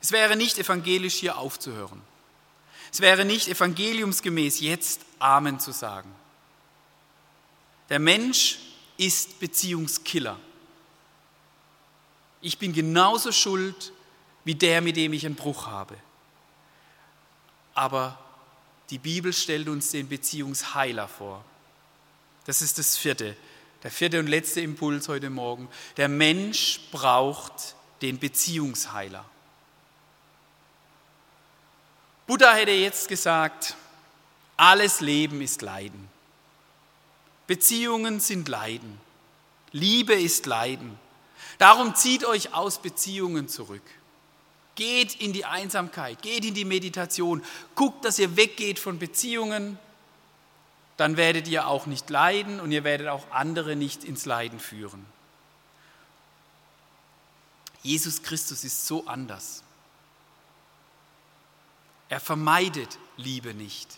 Es 0.00 0.12
wäre 0.12 0.36
nicht 0.36 0.58
evangelisch 0.58 1.14
hier 1.14 1.38
aufzuhören. 1.38 2.02
Es 2.94 3.00
wäre 3.00 3.24
nicht 3.24 3.48
evangeliumsgemäß, 3.48 4.60
jetzt 4.60 5.00
Amen 5.18 5.58
zu 5.58 5.72
sagen. 5.72 6.14
Der 7.88 7.98
Mensch 7.98 8.60
ist 8.96 9.40
Beziehungskiller. 9.40 10.38
Ich 12.40 12.56
bin 12.58 12.72
genauso 12.72 13.32
schuld 13.32 13.92
wie 14.44 14.54
der, 14.54 14.80
mit 14.80 14.96
dem 14.96 15.12
ich 15.12 15.26
einen 15.26 15.34
Bruch 15.34 15.66
habe. 15.66 15.96
Aber 17.74 18.16
die 18.90 18.98
Bibel 18.98 19.32
stellt 19.32 19.68
uns 19.68 19.90
den 19.90 20.08
Beziehungsheiler 20.08 21.08
vor. 21.08 21.44
Das 22.44 22.62
ist 22.62 22.78
das 22.78 22.96
vierte, 22.96 23.36
der 23.82 23.90
vierte 23.90 24.20
und 24.20 24.28
letzte 24.28 24.60
Impuls 24.60 25.08
heute 25.08 25.30
Morgen. 25.30 25.68
Der 25.96 26.08
Mensch 26.08 26.78
braucht 26.92 27.74
den 28.02 28.20
Beziehungsheiler. 28.20 29.24
Buddha 32.26 32.54
hätte 32.54 32.72
jetzt 32.72 33.08
gesagt, 33.08 33.76
alles 34.56 35.00
Leben 35.00 35.40
ist 35.40 35.62
Leiden. 35.62 36.08
Beziehungen 37.46 38.20
sind 38.20 38.48
Leiden. 38.48 38.98
Liebe 39.72 40.14
ist 40.14 40.46
Leiden. 40.46 40.98
Darum 41.58 41.94
zieht 41.94 42.24
euch 42.24 42.54
aus 42.54 42.80
Beziehungen 42.80 43.48
zurück. 43.48 43.82
Geht 44.74 45.20
in 45.20 45.32
die 45.32 45.44
Einsamkeit, 45.44 46.22
geht 46.22 46.44
in 46.44 46.54
die 46.54 46.64
Meditation, 46.64 47.44
guckt, 47.74 48.04
dass 48.04 48.18
ihr 48.18 48.36
weggeht 48.36 48.78
von 48.78 48.98
Beziehungen, 48.98 49.78
dann 50.96 51.16
werdet 51.16 51.48
ihr 51.48 51.66
auch 51.66 51.86
nicht 51.86 52.08
leiden 52.10 52.60
und 52.60 52.72
ihr 52.72 52.84
werdet 52.84 53.08
auch 53.08 53.30
andere 53.30 53.76
nicht 53.76 54.04
ins 54.04 54.26
Leiden 54.26 54.58
führen. 54.58 55.04
Jesus 57.82 58.22
Christus 58.22 58.64
ist 58.64 58.86
so 58.86 59.06
anders. 59.06 59.62
Er 62.14 62.20
vermeidet 62.20 62.96
Liebe 63.16 63.54
nicht. 63.54 63.88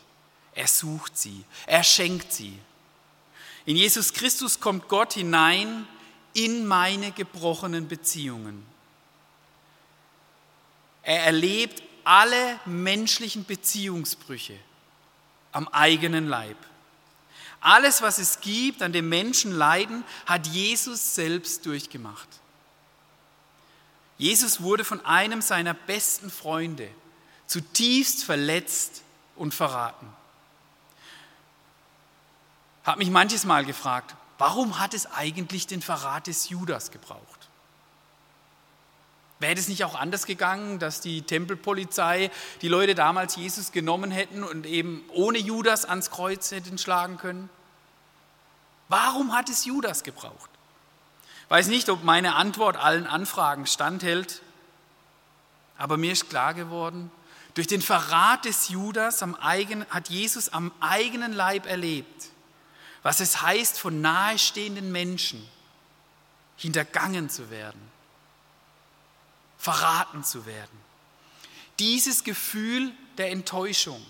Er 0.55 0.69
sucht 0.69 1.19
sie. 1.19 1.45
Er 1.67 1.83
schenkt 1.83 2.33
sie. 2.33 2.59
In 3.67 3.77
Jesus 3.77 4.15
Christus 4.15 4.59
kommt 4.59 4.89
Gott 4.89 5.13
hinein 5.13 5.87
in 6.33 6.65
meine 6.65 7.13
gebrochenen 7.13 7.89
Beziehungen. 7.89 8.65
Er 11.03 11.25
erlebt 11.25 11.83
alle 12.05 12.59
menschlichen 12.65 13.45
Beziehungsbrüche 13.45 14.59
am 15.53 15.69
eigenen 15.69 16.27
Leib. 16.27 16.57
Alles, 17.61 18.01
was 18.01 18.17
es 18.17 18.41
gibt, 18.41 18.81
an 18.81 18.95
dem 18.95 19.11
Menschen 19.11 19.53
leiden, 19.53 20.05
hat 20.25 20.47
Jesus 20.47 21.15
selbst 21.15 21.67
durchgemacht. 21.67 22.29
Jesus 24.17 24.63
wurde 24.63 24.87
von 24.87 25.05
einem 25.05 25.43
seiner 25.43 25.75
besten 25.75 26.31
Freunde 26.31 26.89
zutiefst 27.47 28.25
verletzt 28.25 29.03
und 29.37 29.55
verraten. 29.55 30.09
Hat 32.85 32.99
mich 32.99 33.11
manches 33.11 33.45
Mal 33.45 33.65
gefragt, 33.65 34.15
warum 34.39 34.79
hat 34.79 34.95
es 34.95 35.07
eigentlich 35.07 35.67
den 35.67 35.83
Verrat 35.83 36.27
des 36.27 36.49
Judas 36.49 36.91
gebraucht? 36.91 37.49
Wäre 39.39 39.55
es 39.55 39.69
nicht 39.69 39.85
auch 39.85 39.95
anders 39.95 40.25
gegangen, 40.25 40.79
dass 40.79 41.01
die 41.01 41.23
Tempelpolizei 41.23 42.31
die 42.63 42.69
Leute 42.69 42.95
damals 42.95 43.37
Jesus 43.37 43.71
genommen 43.71 44.11
hätten 44.11 44.43
und 44.43 44.65
eben 44.65 45.05
ohne 45.13 45.39
Judas 45.39 45.85
ans 45.85 46.11
Kreuz 46.11 46.51
hätten 46.53 46.79
schlagen 46.79 47.19
können? 47.19 47.51
Warum 48.89 49.35
hat 49.35 49.51
es 49.51 49.65
Judas 49.65 50.05
gebraucht? 50.05 50.51
Weiß 51.49 51.69
nicht, 51.69 51.91
ob 51.91 52.03
meine 52.03 52.35
Antwort 52.35 52.77
allen 52.77 53.07
Anfragen 53.07 53.67
standhält, 53.67 54.43
aber 55.77 55.97
mir 55.97 56.13
ist 56.13 56.31
klar 56.31 56.55
geworden, 56.55 57.11
durch 57.57 57.67
den 57.67 57.83
Verrat 57.83 58.45
des 58.45 58.69
Judas 58.69 59.23
eigenen, 59.23 59.89
hat 59.91 60.09
Jesus 60.09 60.49
am 60.51 60.73
eigenen 60.79 61.33
Leib 61.33 61.67
erlebt, 61.67 62.31
was 63.03 63.19
es 63.19 63.43
heißt, 63.43 63.81
von 63.81 64.01
nahestehenden 64.01 64.93
Menschen 64.93 65.45
hintergangen 66.57 67.29
zu 67.29 67.51
werden 67.51 67.97
verraten 69.67 70.23
zu 70.23 70.47
werden. 70.47 70.79
Dieses 71.81 72.23
Gefühl 72.23 72.93
der 73.19 73.33
Enttäuschung 73.33 74.01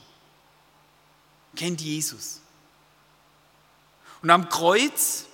kennt 1.57 1.81
Jesus. 1.81 2.43
Und 4.21 4.31
am 4.31 4.51
Kreuz 4.51 5.25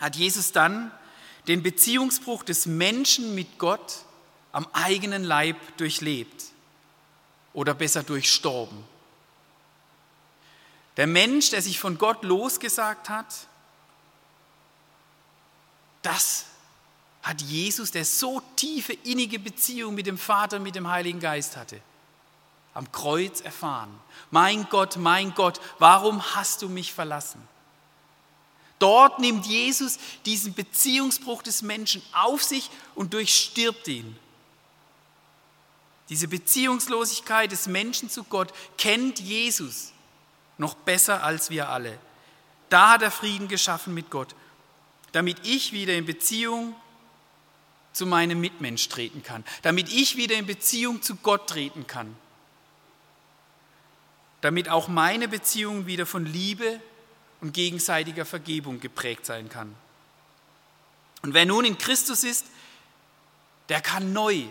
hat 0.00 0.16
Jesus 0.16 0.50
dann 0.50 0.90
den 1.46 1.62
Beziehungsbruch 1.62 2.42
des 2.42 2.66
Menschen 2.66 3.34
mit 3.36 3.58
Gott 3.58 4.04
am 4.50 4.66
eigenen 4.72 5.22
Leib 5.22 5.56
durchlebt 5.76 6.51
oder 7.52 7.74
besser 7.74 8.02
durchstorben. 8.02 8.84
Der 10.96 11.06
Mensch, 11.06 11.50
der 11.50 11.62
sich 11.62 11.78
von 11.78 11.98
Gott 11.98 12.22
losgesagt 12.22 13.08
hat, 13.08 13.46
das 16.02 16.46
hat 17.22 17.40
Jesus, 17.40 17.92
der 17.92 18.04
so 18.04 18.42
tiefe, 18.56 18.92
innige 18.92 19.38
Beziehung 19.38 19.94
mit 19.94 20.06
dem 20.06 20.18
Vater, 20.18 20.58
mit 20.58 20.74
dem 20.74 20.90
Heiligen 20.90 21.20
Geist 21.20 21.56
hatte, 21.56 21.80
am 22.74 22.90
Kreuz 22.90 23.40
erfahren. 23.40 23.94
Mein 24.30 24.66
Gott, 24.68 24.96
mein 24.96 25.32
Gott, 25.34 25.60
warum 25.78 26.22
hast 26.34 26.62
du 26.62 26.68
mich 26.68 26.92
verlassen? 26.92 27.40
Dort 28.78 29.20
nimmt 29.20 29.46
Jesus 29.46 29.98
diesen 30.26 30.54
Beziehungsbruch 30.54 31.42
des 31.42 31.62
Menschen 31.62 32.02
auf 32.12 32.42
sich 32.42 32.68
und 32.96 33.14
durchstirbt 33.14 33.86
ihn. 33.86 34.18
Diese 36.12 36.28
Beziehungslosigkeit 36.28 37.50
des 37.50 37.68
Menschen 37.68 38.10
zu 38.10 38.24
Gott 38.24 38.52
kennt 38.76 39.18
Jesus 39.18 39.94
noch 40.58 40.74
besser 40.74 41.24
als 41.24 41.48
wir 41.48 41.70
alle. 41.70 41.98
Da 42.68 42.90
hat 42.90 43.02
er 43.02 43.10
Frieden 43.10 43.48
geschaffen 43.48 43.94
mit 43.94 44.10
Gott, 44.10 44.34
damit 45.12 45.38
ich 45.46 45.72
wieder 45.72 45.94
in 45.94 46.04
Beziehung 46.04 46.76
zu 47.94 48.04
meinem 48.04 48.42
Mitmensch 48.42 48.90
treten 48.90 49.22
kann, 49.22 49.42
damit 49.62 49.90
ich 49.90 50.18
wieder 50.18 50.34
in 50.34 50.44
Beziehung 50.44 51.00
zu 51.00 51.16
Gott 51.16 51.48
treten 51.48 51.86
kann, 51.86 52.14
damit 54.42 54.68
auch 54.68 54.88
meine 54.88 55.28
Beziehung 55.28 55.86
wieder 55.86 56.04
von 56.04 56.26
Liebe 56.26 56.78
und 57.40 57.54
gegenseitiger 57.54 58.26
Vergebung 58.26 58.80
geprägt 58.80 59.24
sein 59.24 59.48
kann. 59.48 59.74
Und 61.22 61.32
wer 61.32 61.46
nun 61.46 61.64
in 61.64 61.78
Christus 61.78 62.22
ist, 62.22 62.48
der 63.70 63.80
kann 63.80 64.12
neu 64.12 64.44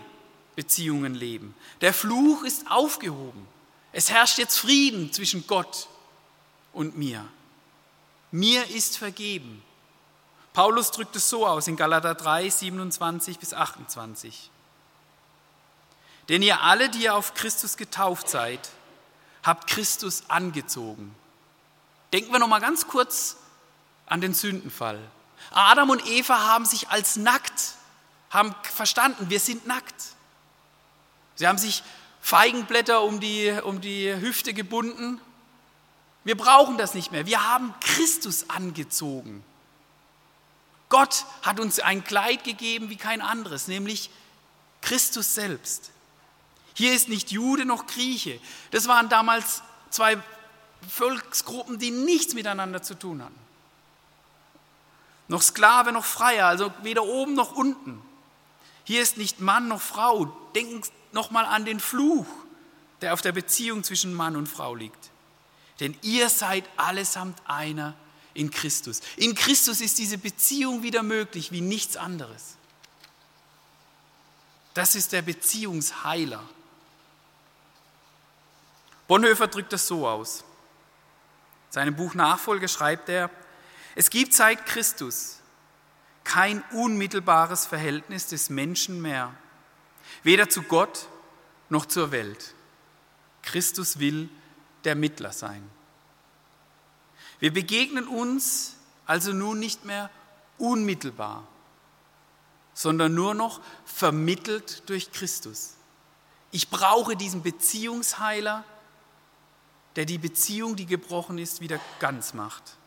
Beziehungen 0.56 1.16
leben. 1.16 1.56
Der 1.82 1.94
Fluch 1.94 2.44
ist 2.44 2.70
aufgehoben. 2.70 3.48
Es 3.92 4.10
herrscht 4.10 4.38
jetzt 4.38 4.58
Frieden 4.58 5.12
zwischen 5.12 5.48
Gott 5.48 5.88
und 6.74 6.98
mir. 6.98 7.26
Mir 8.32 8.70
ist 8.70 8.98
vergeben. 8.98 9.62
Paulus 10.54 10.92
drückt 10.92 11.16
es 11.16 11.30
so 11.30 11.48
aus 11.48 11.68
in 11.68 11.78
Galater 11.78 12.16
3, 12.16 12.50
27 12.50 13.40
bis 13.40 13.54
28. 13.54 14.50
Denn 16.30 16.42
ihr 16.42 16.62
alle, 16.62 16.90
die 16.90 17.04
ihr 17.04 17.16
auf 17.16 17.34
Christus 17.34 17.78
getauft 17.78 18.30
seid, 18.30 18.70
habt 19.44 19.68
Christus 19.68 20.24
angezogen. 20.28 21.16
Denken 22.14 22.32
wir 22.32 22.40
noch 22.40 22.48
mal 22.48 22.60
ganz 22.60 22.88
kurz 22.88 23.38
an 24.06 24.22
den 24.22 24.34
Sündenfall. 24.34 25.00
Adam 25.52 25.90
und 25.90 26.06
Eva 26.06 26.40
haben 26.48 26.66
sich 26.66 26.90
als 26.90 27.16
nackt, 27.16 27.74
haben 28.30 28.54
verstanden, 28.64 29.30
wir 29.30 29.40
sind 29.40 29.66
nackt. 29.68 29.96
Sie 31.41 31.47
haben 31.47 31.58
sich 31.58 31.82
Feigenblätter 32.21 33.01
um 33.01 33.19
die, 33.19 33.49
um 33.63 33.82
die 33.82 34.13
Hüfte 34.13 34.54
gebunden. 34.54 35.19
Wir 36.23 36.38
brauchen 36.38 36.77
das 36.77 36.93
nicht 36.93 37.12
mehr. 37.12 37.25
Wir 37.25 37.43
haben 37.51 37.73
Christus 37.82 38.51
angezogen. 38.51 39.43
Gott 40.89 41.25
hat 41.41 41.60
uns 41.60 41.80
ein 41.80 42.04
Kleid 42.04 42.43
gegeben 42.43 42.91
wie 42.91 42.95
kein 42.95 43.21
anderes, 43.21 43.67
nämlich 43.67 44.12
Christus 44.82 45.34
selbst. 45.34 45.89
Hier 46.75 46.93
ist 46.93 47.10
nicht 47.10 47.32
Jude 47.32 47.65
noch 47.65 47.88
Grieche. 47.88 48.39
Das 48.69 48.88
waren 48.88 49.10
damals 49.10 49.63
zwei 49.89 50.21
Volksgruppen, 50.88 51.80
die 51.80 51.89
nichts 51.89 52.36
miteinander 52.36 52.84
zu 52.84 52.93
tun 52.93 53.23
hatten. 53.23 53.39
Noch 55.27 55.41
Sklave, 55.41 55.91
noch 55.91 56.06
Freier, 56.06 56.45
also 56.45 56.71
weder 56.84 57.04
oben 57.04 57.34
noch 57.34 57.54
unten. 57.54 57.99
Hier 58.84 59.02
ist 59.02 59.17
nicht 59.17 59.39
Mann 59.39 59.67
noch 59.67 59.82
Frau. 59.82 60.26
Denken 60.56 60.82
nochmal 61.12 61.46
an 61.46 61.65
den 61.65 61.80
Fluch, 61.80 62.28
der 63.02 63.13
auf 63.13 63.22
der 63.22 63.32
Beziehung 63.32 63.84
zwischen 63.84 64.13
Mann 64.13 64.36
und 64.36 64.48
Frau 64.48 64.76
liegt. 64.76 65.10
Denn 65.80 65.98
ihr 66.02 66.30
seid 66.30 66.70
allesamt 66.78 67.41
einer 67.46 67.96
in 68.34 68.52
Christus. 68.52 69.02
In 69.17 69.36
Christus 69.36 69.82
ist 69.82 69.98
diese 69.98 70.17
Beziehung 70.17 70.84
wieder 70.84 71.04
möglich 71.04 71.52
wie 71.52 71.62
nichts 71.62 71.98
anderes. 71.98 72.56
Das 74.74 74.96
ist 74.96 75.12
der 75.12 75.22
Beziehungsheiler. 75.22 76.41
Bonhoeffer 79.08 79.48
drückt 79.48 79.74
das 79.74 79.88
so 79.88 80.08
aus. 80.08 80.46
In 81.70 81.74
seinem 81.74 81.96
Buch 81.96 82.13
Nachfolge 82.13 82.70
schreibt 82.70 83.10
er, 83.10 83.30
es 83.96 84.10
gibt 84.10 84.34
seit 84.34 84.65
Christus 84.65 85.40
kein 86.23 86.63
unmittelbares 86.71 87.65
Verhältnis 87.65 88.27
des 88.27 88.49
Menschen 88.49 89.01
mehr, 89.01 89.34
weder 90.23 90.49
zu 90.49 90.63
Gott 90.63 91.07
noch 91.69 91.86
zur 91.86 92.12
Welt. 92.12 92.53
Christus 93.41 93.99
will 93.99 94.30
der 94.84 94.95
Mittler 94.95 95.32
sein. 95.32 95.67
Wir 97.39 97.51
begegnen 97.51 98.07
uns 98.07 98.76
also 99.05 99.34
nun 99.34 99.59
nicht 99.59 99.84
mehr 99.86 100.09
unmittelbar, 100.57 101.47
sondern 102.74 103.13
nur 103.13 103.34
noch 103.34 103.61
vermittelt 103.84 104.88
durch 104.89 105.11
Christus. 105.11 105.76
Ich 106.51 106.69
brauche 106.69 107.15
diesen 107.15 107.41
Beziehungsheiler, 107.41 108.63
der 109.95 110.05
die 110.05 110.17
Beziehung, 110.17 110.76
die 110.76 110.86
gebrochen 110.86 111.38
ist, 111.38 111.61
wieder 111.61 111.80
ganz 111.99 112.34
macht. 112.34 112.78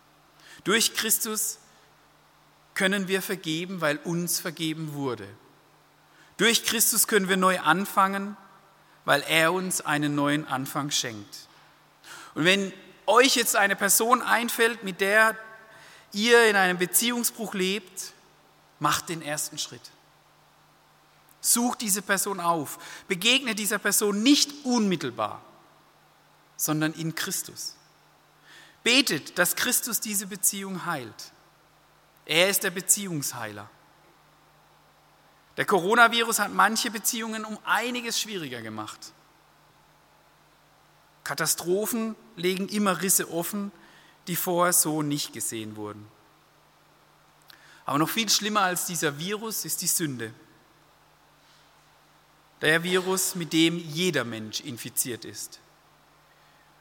Durch 0.62 0.94
Christus 0.94 1.58
können 2.74 3.08
wir 3.08 3.22
vergeben, 3.22 3.80
weil 3.80 3.98
uns 3.98 4.40
vergeben 4.40 4.94
wurde. 4.94 5.28
Durch 6.36 6.64
Christus 6.64 7.06
können 7.06 7.28
wir 7.28 7.36
neu 7.36 7.60
anfangen, 7.60 8.36
weil 9.04 9.22
er 9.28 9.52
uns 9.52 9.80
einen 9.80 10.14
neuen 10.14 10.46
Anfang 10.46 10.90
schenkt. 10.90 11.48
Und 12.34 12.44
wenn 12.44 12.72
euch 13.06 13.36
jetzt 13.36 13.54
eine 13.54 13.76
Person 13.76 14.22
einfällt, 14.22 14.82
mit 14.82 15.00
der 15.00 15.36
ihr 16.12 16.48
in 16.48 16.56
einem 16.56 16.78
Beziehungsbruch 16.78 17.54
lebt, 17.54 18.12
macht 18.78 19.08
den 19.08 19.22
ersten 19.22 19.58
Schritt. 19.58 19.90
Such 21.40 21.76
diese 21.76 22.02
Person 22.02 22.40
auf. 22.40 22.78
Begegne 23.06 23.54
dieser 23.54 23.78
Person 23.78 24.22
nicht 24.22 24.64
unmittelbar, 24.64 25.42
sondern 26.56 26.92
in 26.94 27.14
Christus. 27.14 27.76
Betet, 28.82 29.38
dass 29.38 29.54
Christus 29.54 30.00
diese 30.00 30.26
Beziehung 30.26 30.86
heilt. 30.86 31.32
Er 32.26 32.48
ist 32.48 32.62
der 32.62 32.70
Beziehungsheiler. 32.70 33.68
Der 35.56 35.66
Coronavirus 35.66 36.40
hat 36.40 36.52
manche 36.52 36.90
Beziehungen 36.90 37.44
um 37.44 37.58
einiges 37.64 38.20
schwieriger 38.20 38.62
gemacht. 38.62 39.12
Katastrophen 41.22 42.16
legen 42.36 42.68
immer 42.68 43.00
Risse 43.02 43.30
offen, 43.30 43.72
die 44.26 44.36
vorher 44.36 44.72
so 44.72 45.02
nicht 45.02 45.32
gesehen 45.32 45.76
wurden. 45.76 46.06
Aber 47.86 47.98
noch 47.98 48.08
viel 48.08 48.28
schlimmer 48.28 48.62
als 48.62 48.86
dieser 48.86 49.18
Virus 49.18 49.64
ist 49.64 49.82
die 49.82 49.86
Sünde. 49.86 50.32
Der 52.62 52.82
Virus, 52.82 53.34
mit 53.34 53.52
dem 53.52 53.76
jeder 53.76 54.24
Mensch 54.24 54.60
infiziert 54.60 55.24
ist. 55.24 55.60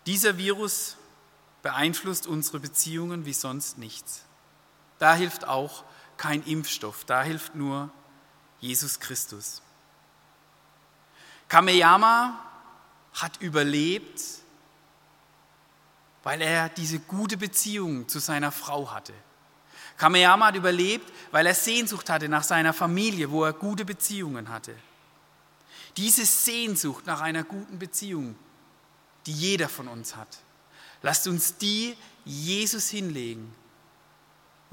Dieser 0.06 0.38
Virus 0.38 0.96
beeinflusst 1.62 2.26
unsere 2.26 2.60
Beziehungen 2.60 3.26
wie 3.26 3.34
sonst 3.34 3.78
nichts. 3.78 4.24
Da 5.04 5.16
hilft 5.16 5.45
auch 5.45 5.84
kein 6.16 6.41
Impfstoff, 6.43 7.04
da 7.04 7.24
hilft 7.24 7.56
nur 7.56 7.89
Jesus 8.62 9.01
Christus. 9.01 9.62
Kameyama 11.49 12.39
hat 13.12 13.41
überlebt, 13.41 14.22
weil 16.24 16.41
er 16.41 16.70
diese 16.70 16.99
gute 16.99 17.36
Beziehung 17.36 18.08
zu 18.08 18.20
seiner 18.20 18.54
Frau 18.54 18.91
hatte. 18.93 19.14
Kameyama 19.97 20.45
hat 20.45 20.56
überlebt, 20.56 21.12
weil 21.32 21.47
er 21.47 21.54
Sehnsucht 21.54 22.10
hatte 22.10 22.30
nach 22.30 22.43
seiner 22.43 22.72
Familie, 22.72 23.30
wo 23.30 23.43
er 23.43 23.51
gute 23.51 23.84
Beziehungen 23.84 24.47
hatte. 24.47 24.74
Diese 25.97 26.26
Sehnsucht 26.26 27.06
nach 27.06 27.20
einer 27.20 27.43
guten 27.43 27.78
Beziehung, 27.78 28.38
die 29.26 29.34
jeder 29.34 29.68
von 29.68 29.89
uns 29.89 30.16
hat, 30.16 30.38
lasst 31.01 31.28
uns 31.28 31.58
die 31.58 31.97
Jesus 32.24 32.88
hinlegen 32.88 33.54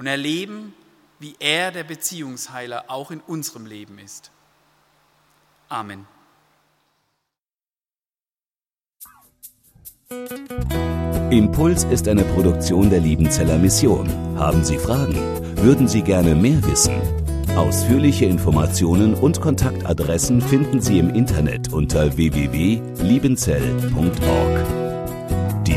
und 0.00 0.06
erleben, 0.06 0.74
wie 1.18 1.34
er 1.40 1.72
der 1.72 1.84
Beziehungsheiler 1.84 2.84
auch 2.88 3.10
in 3.10 3.20
unserem 3.20 3.66
Leben 3.66 3.98
ist. 3.98 4.30
Amen. 5.68 6.06
Impuls 11.30 11.84
ist 11.84 12.08
eine 12.08 12.24
Produktion 12.24 12.88
der 12.88 13.00
Liebenzeller 13.00 13.58
Mission. 13.58 14.08
Haben 14.38 14.64
Sie 14.64 14.78
Fragen? 14.78 15.16
Würden 15.56 15.86
Sie 15.86 16.00
gerne 16.00 16.34
mehr 16.34 16.64
wissen? 16.64 16.94
Ausführliche 17.54 18.24
Informationen 18.24 19.12
und 19.12 19.42
Kontaktadressen 19.42 20.40
finden 20.40 20.80
Sie 20.80 20.98
im 20.98 21.10
Internet 21.10 21.74
unter 21.74 22.16
www.liebenzell.org. 22.16 24.79